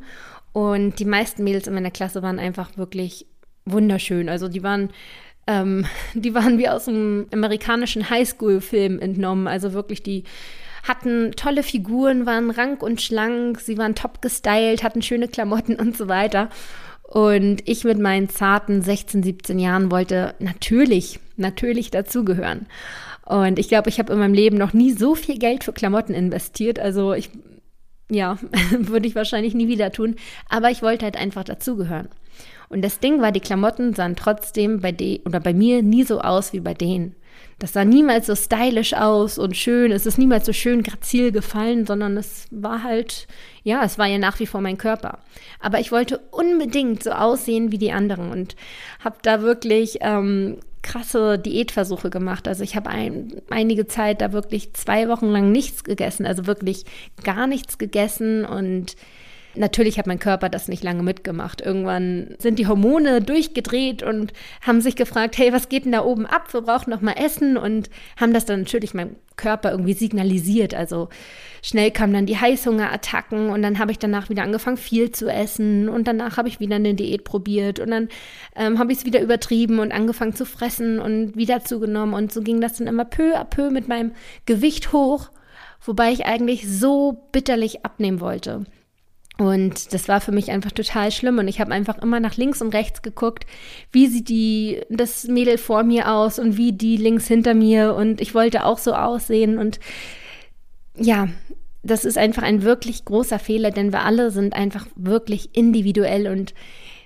Und 0.53 0.99
die 0.99 1.05
meisten 1.05 1.43
Mädels 1.43 1.67
in 1.67 1.73
meiner 1.73 1.91
Klasse 1.91 2.21
waren 2.21 2.39
einfach 2.39 2.77
wirklich 2.77 3.25
wunderschön. 3.65 4.29
Also 4.29 4.47
die 4.47 4.63
waren, 4.63 4.89
ähm, 5.47 5.85
die 6.13 6.33
waren 6.33 6.57
wie 6.57 6.69
aus 6.69 6.87
einem 6.87 7.27
amerikanischen 7.31 8.09
Highschool-Film 8.09 8.99
entnommen. 8.99 9.47
Also 9.47 9.73
wirklich 9.73 10.03
die 10.03 10.23
hatten 10.83 11.31
tolle 11.33 11.63
Figuren, 11.63 12.25
waren 12.25 12.49
rank 12.49 12.81
und 12.81 13.01
schlank, 13.01 13.59
sie 13.59 13.77
waren 13.77 13.93
top 13.93 14.21
gestylt, 14.21 14.83
hatten 14.83 15.03
schöne 15.03 15.27
Klamotten 15.27 15.75
und 15.75 15.95
so 15.95 16.07
weiter. 16.07 16.49
Und 17.03 17.67
ich 17.67 17.83
mit 17.83 17.99
meinen 17.99 18.29
zarten 18.29 18.81
16, 18.81 19.21
17 19.21 19.59
Jahren 19.59 19.91
wollte 19.91 20.33
natürlich, 20.39 21.19
natürlich 21.41 21.91
dazugehören. 21.91 22.67
Und 23.25 23.59
ich 23.59 23.67
glaube, 23.67 23.89
ich 23.89 23.99
habe 23.99 24.13
in 24.13 24.19
meinem 24.19 24.33
Leben 24.33 24.57
noch 24.57 24.73
nie 24.73 24.91
so 24.91 25.15
viel 25.15 25.37
Geld 25.37 25.63
für 25.63 25.73
Klamotten 25.73 26.13
investiert. 26.13 26.79
Also 26.79 27.13
ich, 27.13 27.29
ja, 28.09 28.37
würde 28.77 29.07
ich 29.07 29.15
wahrscheinlich 29.15 29.53
nie 29.53 29.67
wieder 29.67 29.91
tun. 29.91 30.15
Aber 30.49 30.71
ich 30.71 30.81
wollte 30.81 31.05
halt 31.05 31.17
einfach 31.17 31.43
dazugehören. 31.43 32.09
Und 32.69 32.83
das 32.83 32.99
Ding 32.99 33.21
war, 33.21 33.31
die 33.31 33.41
Klamotten 33.41 33.93
sahen 33.93 34.15
trotzdem 34.15 34.79
bei 34.79 34.91
de 34.91 35.21
oder 35.25 35.39
bei 35.39 35.53
mir 35.53 35.83
nie 35.83 36.03
so 36.03 36.21
aus 36.21 36.53
wie 36.53 36.61
bei 36.61 36.73
denen. 36.73 37.15
Das 37.59 37.73
sah 37.73 37.85
niemals 37.85 38.25
so 38.25 38.35
stylisch 38.35 38.93
aus 38.93 39.37
und 39.37 39.55
schön. 39.55 39.91
Es 39.91 40.05
ist 40.05 40.17
niemals 40.17 40.45
so 40.45 40.53
schön 40.53 40.81
grazil 40.81 41.31
gefallen, 41.31 41.85
sondern 41.85 42.17
es 42.17 42.47
war 42.49 42.81
halt, 42.81 43.27
ja, 43.63 43.83
es 43.83 43.99
war 43.99 44.07
ja 44.07 44.17
nach 44.17 44.39
wie 44.39 44.47
vor 44.47 44.61
mein 44.61 44.79
Körper. 44.79 45.19
Aber 45.59 45.79
ich 45.79 45.91
wollte 45.91 46.19
unbedingt 46.31 47.03
so 47.03 47.11
aussehen 47.11 47.71
wie 47.71 47.77
die 47.77 47.91
anderen 47.91 48.31
und 48.31 48.55
habe 49.03 49.17
da 49.21 49.41
wirklich 49.41 49.99
ähm, 50.01 50.57
krasse 50.91 51.39
Diätversuche 51.39 52.09
gemacht. 52.09 52.47
Also 52.47 52.63
ich 52.63 52.75
habe 52.75 52.89
ein, 52.89 53.41
einige 53.49 53.87
Zeit 53.87 54.21
da 54.21 54.33
wirklich 54.33 54.73
zwei 54.73 55.07
Wochen 55.07 55.27
lang 55.27 55.51
nichts 55.51 55.83
gegessen, 55.83 56.25
also 56.25 56.47
wirklich 56.47 56.85
gar 57.23 57.47
nichts 57.47 57.77
gegessen 57.77 58.43
und 58.45 58.95
Natürlich 59.55 59.99
hat 59.99 60.07
mein 60.07 60.19
Körper 60.19 60.49
das 60.49 60.67
nicht 60.67 60.83
lange 60.83 61.03
mitgemacht. 61.03 61.61
Irgendwann 61.61 62.35
sind 62.39 62.57
die 62.57 62.67
Hormone 62.67 63.21
durchgedreht 63.21 64.01
und 64.01 64.31
haben 64.61 64.81
sich 64.81 64.95
gefragt, 64.95 65.37
hey, 65.37 65.51
was 65.51 65.67
geht 65.67 65.85
denn 65.85 65.91
da 65.91 66.03
oben 66.03 66.25
ab? 66.25 66.53
Wir 66.53 66.61
brauchen 66.61 66.89
noch 66.89 67.01
mal 67.01 67.13
Essen 67.13 67.57
und 67.57 67.89
haben 68.17 68.33
das 68.33 68.45
dann 68.45 68.61
natürlich 68.61 68.93
meinem 68.93 69.17
Körper 69.35 69.71
irgendwie 69.71 69.93
signalisiert. 69.93 70.73
Also 70.73 71.09
schnell 71.61 71.91
kamen 71.91 72.13
dann 72.13 72.25
die 72.25 72.37
Heißhungerattacken 72.37 73.49
und 73.49 73.61
dann 73.61 73.79
habe 73.79 73.91
ich 73.91 73.99
danach 73.99 74.29
wieder 74.29 74.43
angefangen, 74.43 74.77
viel 74.77 75.11
zu 75.11 75.27
essen 75.27 75.89
und 75.89 76.07
danach 76.07 76.37
habe 76.37 76.47
ich 76.47 76.59
wieder 76.59 76.77
eine 76.77 76.93
Diät 76.93 77.23
probiert 77.23 77.79
und 77.79 77.91
dann 77.91 78.07
ähm, 78.55 78.79
habe 78.79 78.91
ich 78.91 78.99
es 78.99 79.05
wieder 79.05 79.21
übertrieben 79.21 79.79
und 79.79 79.91
angefangen 79.91 80.35
zu 80.35 80.45
fressen 80.45 80.99
und 80.99 81.35
wieder 81.35 81.63
zugenommen 81.63 82.13
und 82.13 82.31
so 82.31 82.41
ging 82.41 82.61
das 82.61 82.77
dann 82.77 82.87
immer 82.87 83.05
peu 83.05 83.35
à 83.35 83.43
peu 83.43 83.69
mit 83.69 83.87
meinem 83.87 84.11
Gewicht 84.45 84.93
hoch, 84.93 85.29
wobei 85.83 86.11
ich 86.11 86.25
eigentlich 86.25 86.69
so 86.69 87.27
bitterlich 87.31 87.83
abnehmen 87.85 88.21
wollte. 88.21 88.65
Und 89.41 89.91
das 89.91 90.07
war 90.07 90.21
für 90.21 90.31
mich 90.31 90.51
einfach 90.51 90.71
total 90.71 91.11
schlimm. 91.11 91.39
Und 91.39 91.47
ich 91.47 91.59
habe 91.59 91.71
einfach 91.71 91.97
immer 91.97 92.19
nach 92.19 92.37
links 92.37 92.61
und 92.61 92.75
rechts 92.75 93.01
geguckt, 93.01 93.47
wie 93.91 94.05
sieht 94.05 94.29
die, 94.29 94.81
das 94.89 95.23
Mädel 95.23 95.57
vor 95.57 95.81
mir 95.83 96.11
aus 96.11 96.37
und 96.37 96.57
wie 96.57 96.73
die 96.73 96.95
links 96.95 97.27
hinter 97.27 97.55
mir. 97.55 97.95
Und 97.95 98.21
ich 98.21 98.35
wollte 98.35 98.65
auch 98.65 98.77
so 98.77 98.93
aussehen. 98.93 99.57
Und 99.57 99.79
ja, 100.95 101.27
das 101.81 102.05
ist 102.05 102.19
einfach 102.19 102.43
ein 102.43 102.61
wirklich 102.61 103.03
großer 103.03 103.39
Fehler, 103.39 103.71
denn 103.71 103.91
wir 103.91 104.03
alle 104.05 104.29
sind 104.29 104.53
einfach 104.53 104.85
wirklich 104.95 105.57
individuell. 105.57 106.27
Und 106.27 106.53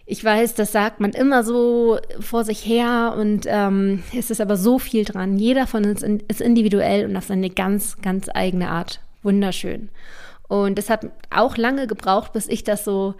ich 0.06 0.22
weiß, 0.22 0.56
das 0.56 0.74
sagt 0.74 1.00
man 1.00 1.12
immer 1.12 1.46
so 1.46 2.00
vor 2.20 2.44
sich 2.44 2.66
her. 2.66 3.16
Und 3.18 3.46
ähm, 3.48 4.04
es 4.14 4.30
ist 4.30 4.42
aber 4.42 4.58
so 4.58 4.78
viel 4.78 5.06
dran. 5.06 5.38
Jeder 5.38 5.68
von 5.68 5.86
uns 5.86 6.04
ist 6.04 6.42
individuell 6.42 7.06
und 7.06 7.16
auf 7.16 7.28
seine 7.28 7.50
ganz, 7.50 8.02
ganz 8.02 8.28
eigene 8.34 8.72
Art. 8.72 9.00
Wunderschön. 9.24 9.88
Und 10.48 10.78
es 10.80 10.90
hat 10.90 11.08
auch 11.30 11.58
lange 11.58 11.88
gebraucht, 11.88 12.34
bis 12.34 12.48
ich 12.48 12.64
das 12.64 12.86
so 12.86 13.16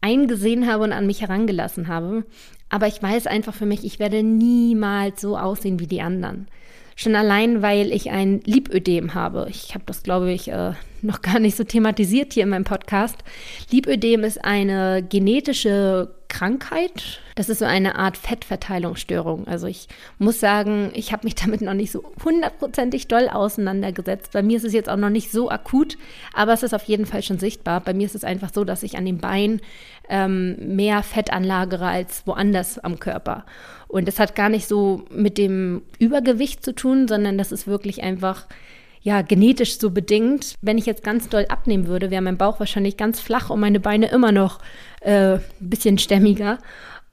eingesehen 0.00 0.70
habe 0.70 0.84
und 0.84 0.92
an 0.92 1.06
mich 1.06 1.20
herangelassen 1.20 1.88
habe. 1.88 2.24
Aber 2.68 2.86
ich 2.86 3.02
weiß 3.02 3.26
einfach 3.26 3.54
für 3.54 3.66
mich, 3.66 3.84
ich 3.84 3.98
werde 3.98 4.22
niemals 4.22 5.20
so 5.20 5.36
aussehen 5.36 5.78
wie 5.78 5.86
die 5.86 6.02
anderen. 6.02 6.48
Schon 7.02 7.16
allein, 7.16 7.62
weil 7.62 7.90
ich 7.90 8.12
ein 8.12 8.42
Lipödem 8.44 9.14
habe. 9.14 9.48
Ich 9.50 9.74
habe 9.74 9.82
das, 9.86 10.04
glaube 10.04 10.30
ich, 10.30 10.46
äh, 10.52 10.74
noch 11.00 11.20
gar 11.20 11.40
nicht 11.40 11.56
so 11.56 11.64
thematisiert 11.64 12.32
hier 12.32 12.44
in 12.44 12.50
meinem 12.50 12.62
Podcast. 12.62 13.16
Lipödem 13.72 14.22
ist 14.22 14.44
eine 14.44 15.02
genetische 15.02 16.14
Krankheit. 16.28 17.20
Das 17.34 17.48
ist 17.48 17.58
so 17.58 17.64
eine 17.64 17.96
Art 17.96 18.16
Fettverteilungsstörung. 18.16 19.48
Also 19.48 19.66
ich 19.66 19.88
muss 20.18 20.38
sagen, 20.38 20.92
ich 20.94 21.12
habe 21.12 21.24
mich 21.24 21.34
damit 21.42 21.60
noch 21.60 21.74
nicht 21.74 21.90
so 21.90 22.04
hundertprozentig 22.24 23.08
doll 23.08 23.28
auseinandergesetzt. 23.28 24.30
Bei 24.32 24.42
mir 24.44 24.58
ist 24.58 24.64
es 24.64 24.72
jetzt 24.72 24.88
auch 24.88 24.96
noch 24.96 25.10
nicht 25.10 25.32
so 25.32 25.50
akut, 25.50 25.98
aber 26.32 26.52
es 26.52 26.62
ist 26.62 26.72
auf 26.72 26.84
jeden 26.84 27.06
Fall 27.06 27.24
schon 27.24 27.40
sichtbar. 27.40 27.80
Bei 27.80 27.94
mir 27.94 28.06
ist 28.06 28.14
es 28.14 28.22
einfach 28.22 28.50
so, 28.54 28.62
dass 28.62 28.84
ich 28.84 28.96
an 28.96 29.06
den 29.06 29.18
Beinen 29.18 29.60
ähm, 30.12 30.76
mehr 30.76 31.02
Fett 31.02 31.32
anlagere 31.32 31.86
als 31.86 32.26
woanders 32.26 32.78
am 32.78 33.00
Körper. 33.00 33.46
Und 33.88 34.06
das 34.06 34.18
hat 34.18 34.34
gar 34.34 34.50
nicht 34.50 34.68
so 34.68 35.04
mit 35.10 35.38
dem 35.38 35.82
Übergewicht 35.98 36.62
zu 36.62 36.74
tun, 36.74 37.08
sondern 37.08 37.38
das 37.38 37.50
ist 37.50 37.66
wirklich 37.66 38.02
einfach 38.02 38.46
ja, 39.00 39.22
genetisch 39.22 39.78
so 39.78 39.90
bedingt. 39.90 40.54
Wenn 40.60 40.78
ich 40.78 40.86
jetzt 40.86 41.02
ganz 41.02 41.28
doll 41.30 41.46
abnehmen 41.48 41.86
würde, 41.86 42.10
wäre 42.10 42.22
mein 42.22 42.36
Bauch 42.36 42.60
wahrscheinlich 42.60 42.96
ganz 42.96 43.20
flach 43.20 43.48
und 43.50 43.58
meine 43.58 43.80
Beine 43.80 44.08
immer 44.10 44.32
noch 44.32 44.60
äh, 45.00 45.34
ein 45.34 45.40
bisschen 45.60 45.96
stämmiger. 45.98 46.58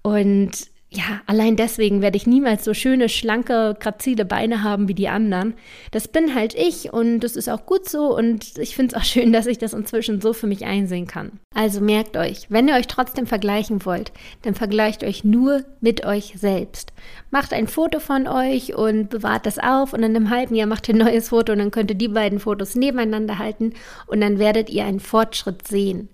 Und 0.01 0.51
ja, 0.91 1.21
allein 1.27 1.55
deswegen 1.55 2.01
werde 2.01 2.17
ich 2.17 2.25
niemals 2.25 2.63
so 2.63 2.73
schöne, 2.73 3.09
schlanke, 3.09 3.77
grazile 3.79 4.25
Beine 4.25 4.63
haben 4.63 4.87
wie 4.87 4.95
die 4.95 5.07
anderen. 5.07 5.53
Das 5.91 6.07
bin 6.07 6.33
halt 6.33 6.55
ich 6.55 6.91
und 6.91 7.19
das 7.19 7.35
ist 7.35 7.47
auch 7.47 7.67
gut 7.67 7.87
so 7.87 8.17
und 8.17 8.57
ich 8.57 8.75
finde 8.75 8.95
es 8.95 8.99
auch 8.99 9.05
schön, 9.05 9.31
dass 9.31 9.45
ich 9.45 9.59
das 9.59 9.73
inzwischen 9.73 10.19
so 10.19 10.33
für 10.33 10.47
mich 10.47 10.65
einsehen 10.65 11.05
kann. 11.05 11.39
Also 11.53 11.79
merkt 11.79 12.17
euch, 12.17 12.47
wenn 12.49 12.67
ihr 12.67 12.73
euch 12.73 12.87
trotzdem 12.87 13.27
vergleichen 13.27 13.85
wollt, 13.85 14.11
dann 14.41 14.55
vergleicht 14.55 15.03
euch 15.03 15.23
nur 15.23 15.63
mit 15.79 16.05
euch 16.05 16.33
selbst. 16.37 16.91
Macht 17.29 17.53
ein 17.53 17.67
Foto 17.67 17.99
von 17.99 18.27
euch 18.27 18.73
und 18.73 19.11
bewahrt 19.11 19.45
das 19.45 19.59
auf 19.59 19.93
und 19.93 20.01
in 20.01 20.15
einem 20.15 20.31
halben 20.31 20.55
Jahr 20.55 20.67
macht 20.67 20.89
ihr 20.89 20.95
ein 20.95 21.05
neues 21.05 21.29
Foto 21.29 21.51
und 21.51 21.59
dann 21.59 21.71
könnt 21.71 21.91
ihr 21.91 21.97
die 21.97 22.07
beiden 22.07 22.39
Fotos 22.39 22.73
nebeneinander 22.73 23.37
halten 23.37 23.73
und 24.07 24.21
dann 24.21 24.39
werdet 24.39 24.71
ihr 24.71 24.85
einen 24.85 24.99
Fortschritt 24.99 25.67
sehen. 25.67 26.09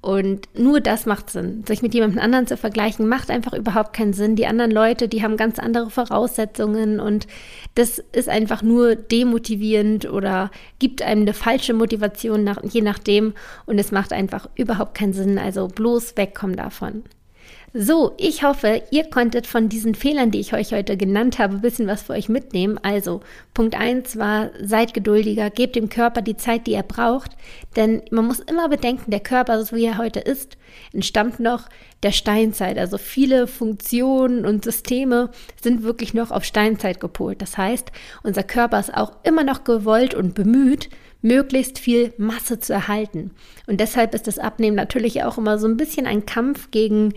Und 0.00 0.48
nur 0.56 0.80
das 0.80 1.06
macht 1.06 1.28
Sinn. 1.28 1.64
Sich 1.66 1.82
mit 1.82 1.92
jemandem 1.92 2.20
anderen 2.20 2.46
zu 2.46 2.56
vergleichen, 2.56 3.08
macht 3.08 3.30
einfach 3.30 3.52
überhaupt 3.52 3.92
keinen 3.92 4.12
Sinn. 4.12 4.36
Die 4.36 4.46
anderen 4.46 4.70
Leute, 4.70 5.08
die 5.08 5.22
haben 5.22 5.36
ganz 5.36 5.58
andere 5.58 5.90
Voraussetzungen 5.90 7.00
und 7.00 7.26
das 7.74 7.98
ist 8.12 8.28
einfach 8.28 8.62
nur 8.62 8.94
demotivierend 8.94 10.08
oder 10.08 10.52
gibt 10.78 11.02
einem 11.02 11.22
eine 11.22 11.34
falsche 11.34 11.74
Motivation, 11.74 12.44
nach, 12.44 12.62
je 12.62 12.80
nachdem. 12.80 13.34
Und 13.66 13.78
es 13.78 13.90
macht 13.90 14.12
einfach 14.12 14.48
überhaupt 14.54 14.94
keinen 14.94 15.14
Sinn. 15.14 15.36
Also 15.38 15.66
bloß 15.66 16.16
wegkommen 16.16 16.56
davon. 16.56 17.02
So, 17.74 18.14
ich 18.16 18.42
hoffe, 18.42 18.82
ihr 18.90 19.10
konntet 19.10 19.46
von 19.46 19.68
diesen 19.68 19.94
Fehlern, 19.94 20.30
die 20.30 20.40
ich 20.40 20.54
euch 20.54 20.72
heute 20.72 20.96
genannt 20.96 21.38
habe, 21.38 21.56
ein 21.56 21.60
bisschen 21.60 21.86
was 21.86 22.00
für 22.00 22.14
euch 22.14 22.30
mitnehmen. 22.30 22.78
Also, 22.82 23.20
Punkt 23.52 23.78
1 23.78 24.16
war, 24.16 24.48
seid 24.62 24.94
geduldiger, 24.94 25.50
gebt 25.50 25.76
dem 25.76 25.90
Körper 25.90 26.22
die 26.22 26.38
Zeit, 26.38 26.66
die 26.66 26.72
er 26.72 26.82
braucht. 26.82 27.32
Denn 27.76 28.00
man 28.10 28.26
muss 28.26 28.40
immer 28.40 28.70
bedenken, 28.70 29.10
der 29.10 29.20
Körper, 29.20 29.62
so 29.62 29.76
wie 29.76 29.84
er 29.84 29.98
heute 29.98 30.20
ist, 30.20 30.56
entstammt 30.94 31.40
noch 31.40 31.68
der 32.02 32.12
Steinzeit. 32.12 32.78
Also 32.78 32.96
viele 32.96 33.46
Funktionen 33.46 34.46
und 34.46 34.64
Systeme 34.64 35.30
sind 35.60 35.82
wirklich 35.82 36.14
noch 36.14 36.30
auf 36.30 36.44
Steinzeit 36.44 37.00
gepolt. 37.00 37.42
Das 37.42 37.58
heißt, 37.58 37.92
unser 38.22 38.44
Körper 38.44 38.80
ist 38.80 38.94
auch 38.94 39.12
immer 39.24 39.44
noch 39.44 39.64
gewollt 39.64 40.14
und 40.14 40.34
bemüht, 40.34 40.88
möglichst 41.20 41.78
viel 41.78 42.12
Masse 42.16 42.60
zu 42.60 42.72
erhalten. 42.72 43.32
Und 43.66 43.80
deshalb 43.80 44.14
ist 44.14 44.26
das 44.26 44.38
Abnehmen 44.38 44.76
natürlich 44.76 45.24
auch 45.24 45.38
immer 45.38 45.58
so 45.58 45.66
ein 45.66 45.76
bisschen 45.76 46.06
ein 46.06 46.26
Kampf 46.26 46.70
gegen 46.70 47.14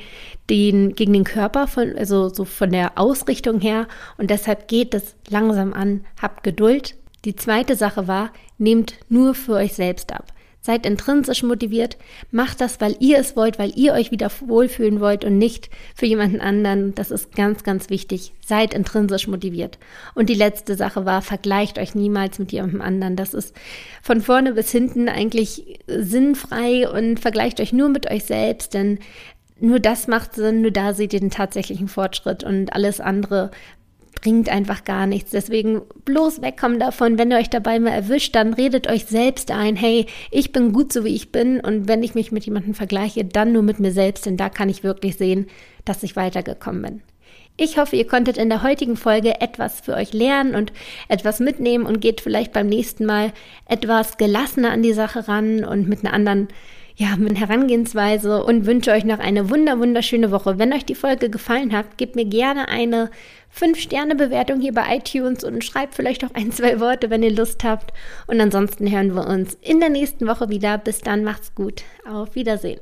den, 0.50 0.96
gegen 0.96 1.14
den 1.14 1.24
Körper, 1.24 1.68
von, 1.68 1.96
also 1.98 2.30
so 2.30 2.46
von 2.46 2.72
der 2.72 2.98
Ausrichtung 2.98 3.60
her. 3.60 3.88
Und 4.18 4.30
deshalb 4.30 4.68
geht 4.68 4.94
es 4.94 5.16
langsam 5.30 5.74
an, 5.74 6.06
habt 6.22 6.44
Geduld. 6.44 6.96
Die 7.26 7.36
zweite 7.36 7.76
Sache 7.76 8.08
war, 8.08 8.32
nehmt 8.58 8.96
nur 9.10 9.36
für 9.36 9.54
euch 9.54 9.74
selbst 9.74 10.12
ab. 10.12 10.34
Seid 10.64 10.86
intrinsisch 10.86 11.42
motiviert, 11.42 11.98
macht 12.30 12.62
das, 12.62 12.80
weil 12.80 12.96
ihr 13.00 13.18
es 13.18 13.36
wollt, 13.36 13.58
weil 13.58 13.72
ihr 13.76 13.94
euch 13.94 14.12
wieder 14.12 14.30
wohlfühlen 14.42 15.00
wollt 15.00 15.26
und 15.26 15.40
nicht 15.40 15.72
für 15.96 16.06
jemanden 16.06 16.40
anderen. 16.40 16.94
Das 16.94 17.10
ist 17.10 17.36
ganz, 17.36 17.64
ganz 17.64 17.90
wichtig. 17.90 18.34
Seid 18.46 18.76
intrinsisch 18.76 19.28
motiviert. 19.28 19.80
Und 20.14 20.30
die 20.30 20.36
letzte 20.36 20.76
Sache 20.76 21.04
war, 21.04 21.24
vergleicht 21.24 21.80
euch 21.80 21.96
niemals 21.96 22.38
mit 22.38 22.52
jemandem 22.52 22.82
anderen. 22.82 23.16
Das 23.16 23.34
ist 23.34 23.56
von 24.04 24.22
vorne 24.22 24.54
bis 24.54 24.72
hinten 24.72 25.10
eigentlich 25.10 25.80
sinnfrei 25.88 26.88
und 26.88 27.20
vergleicht 27.20 27.60
euch 27.60 27.74
nur 27.74 27.90
mit 27.90 28.10
euch 28.12 28.26
selbst, 28.26 28.76
denn 28.76 29.00
nur 29.60 29.80
das 29.80 30.08
macht 30.08 30.34
Sinn, 30.36 30.62
nur 30.62 30.72
da 30.72 30.94
seht 30.94 31.14
ihr 31.14 31.20
den 31.20 31.30
tatsächlichen 31.30 31.88
Fortschritt 31.88 32.44
und 32.44 32.74
alles 32.74 33.00
andere 33.00 33.52
bringt 34.20 34.50
einfach 34.50 34.84
gar 34.84 35.08
nichts. 35.08 35.32
Deswegen 35.32 35.82
bloß 36.06 36.42
wegkommen 36.42 36.80
davon. 36.80 37.18
Wenn 37.18 37.32
ihr 37.32 37.38
euch 37.38 37.50
dabei 37.50 37.80
mal 37.80 37.92
erwischt, 37.92 38.36
dann 38.36 38.54
redet 38.54 38.88
euch 38.88 39.06
selbst 39.06 39.52
ein, 39.52 39.76
hey, 39.76 40.06
ich 40.30 40.52
bin 40.52 40.74
gut 40.74 40.94
so 40.94 41.04
wie 41.04 41.16
ich 41.16 41.32
bin 41.32 41.60
und 41.60 41.88
wenn 41.88 42.04
ich 42.04 42.16
mich 42.16 42.32
mit 42.32 42.46
jemandem 42.46 42.74
vergleiche, 42.74 43.26
dann 43.26 43.52
nur 43.52 43.64
mit 43.64 43.80
mir 43.80 43.92
selbst, 43.92 44.26
denn 44.26 44.38
da 44.38 44.50
kann 44.50 44.70
ich 44.70 44.84
wirklich 44.84 45.18
sehen, 45.18 45.48
dass 45.86 46.04
ich 46.04 46.16
weitergekommen 46.16 46.82
bin. 46.82 47.02
Ich 47.58 47.78
hoffe, 47.78 47.96
ihr 47.96 48.08
konntet 48.08 48.38
in 48.38 48.50
der 48.50 48.64
heutigen 48.64 48.96
Folge 48.96 49.40
etwas 49.40 49.82
für 49.82 49.94
euch 49.94 50.14
lernen 50.14 50.56
und 50.56 50.72
etwas 51.10 51.40
mitnehmen 51.40 51.86
und 51.86 52.00
geht 52.00 52.22
vielleicht 52.22 52.54
beim 52.54 52.68
nächsten 52.68 53.06
Mal 53.06 53.34
etwas 53.68 54.18
gelassener 54.18 54.72
an 54.72 54.82
die 54.82 54.94
Sache 54.94 55.28
ran 55.28 55.64
und 55.64 55.88
mit 55.88 56.04
einer 56.04 56.14
anderen 56.14 56.48
ja, 57.02 57.16
mit 57.18 57.40
Herangehensweise 57.40 58.44
und 58.44 58.68
wünsche 58.68 58.92
euch 58.92 59.06
noch 59.06 59.18
eine 59.18 59.50
wunder 59.50 59.80
wunderschöne 59.80 60.30
Woche. 60.30 60.60
Wenn 60.60 60.72
euch 60.72 60.86
die 60.86 60.94
Folge 60.94 61.32
gefallen 61.32 61.76
hat, 61.76 61.98
gebt 61.98 62.16
mir 62.16 62.26
gerne 62.26 62.68
eine 62.68 63.10
5-Sterne-Bewertung 63.58 64.62
hier 64.62 64.72
bei 64.72 64.98
iTunes 64.98 65.44
und 65.44 65.64
schreibt 65.64 65.96
vielleicht 65.96 66.24
auch 66.24 66.36
ein, 66.36 66.52
zwei 66.52 66.80
Worte, 66.80 67.10
wenn 67.10 67.24
ihr 67.24 67.36
Lust 67.36 67.64
habt. 67.64 67.92
Und 68.28 68.40
ansonsten 68.40 68.90
hören 68.92 69.16
wir 69.16 69.28
uns 69.28 69.58
in 69.62 69.80
der 69.80 69.90
nächsten 69.90 70.28
Woche 70.28 70.50
wieder. 70.50 70.78
Bis 70.78 71.02
dann, 71.02 71.24
macht's 71.24 71.56
gut. 71.56 71.82
Auf 72.08 72.36
Wiedersehen. 72.36 72.80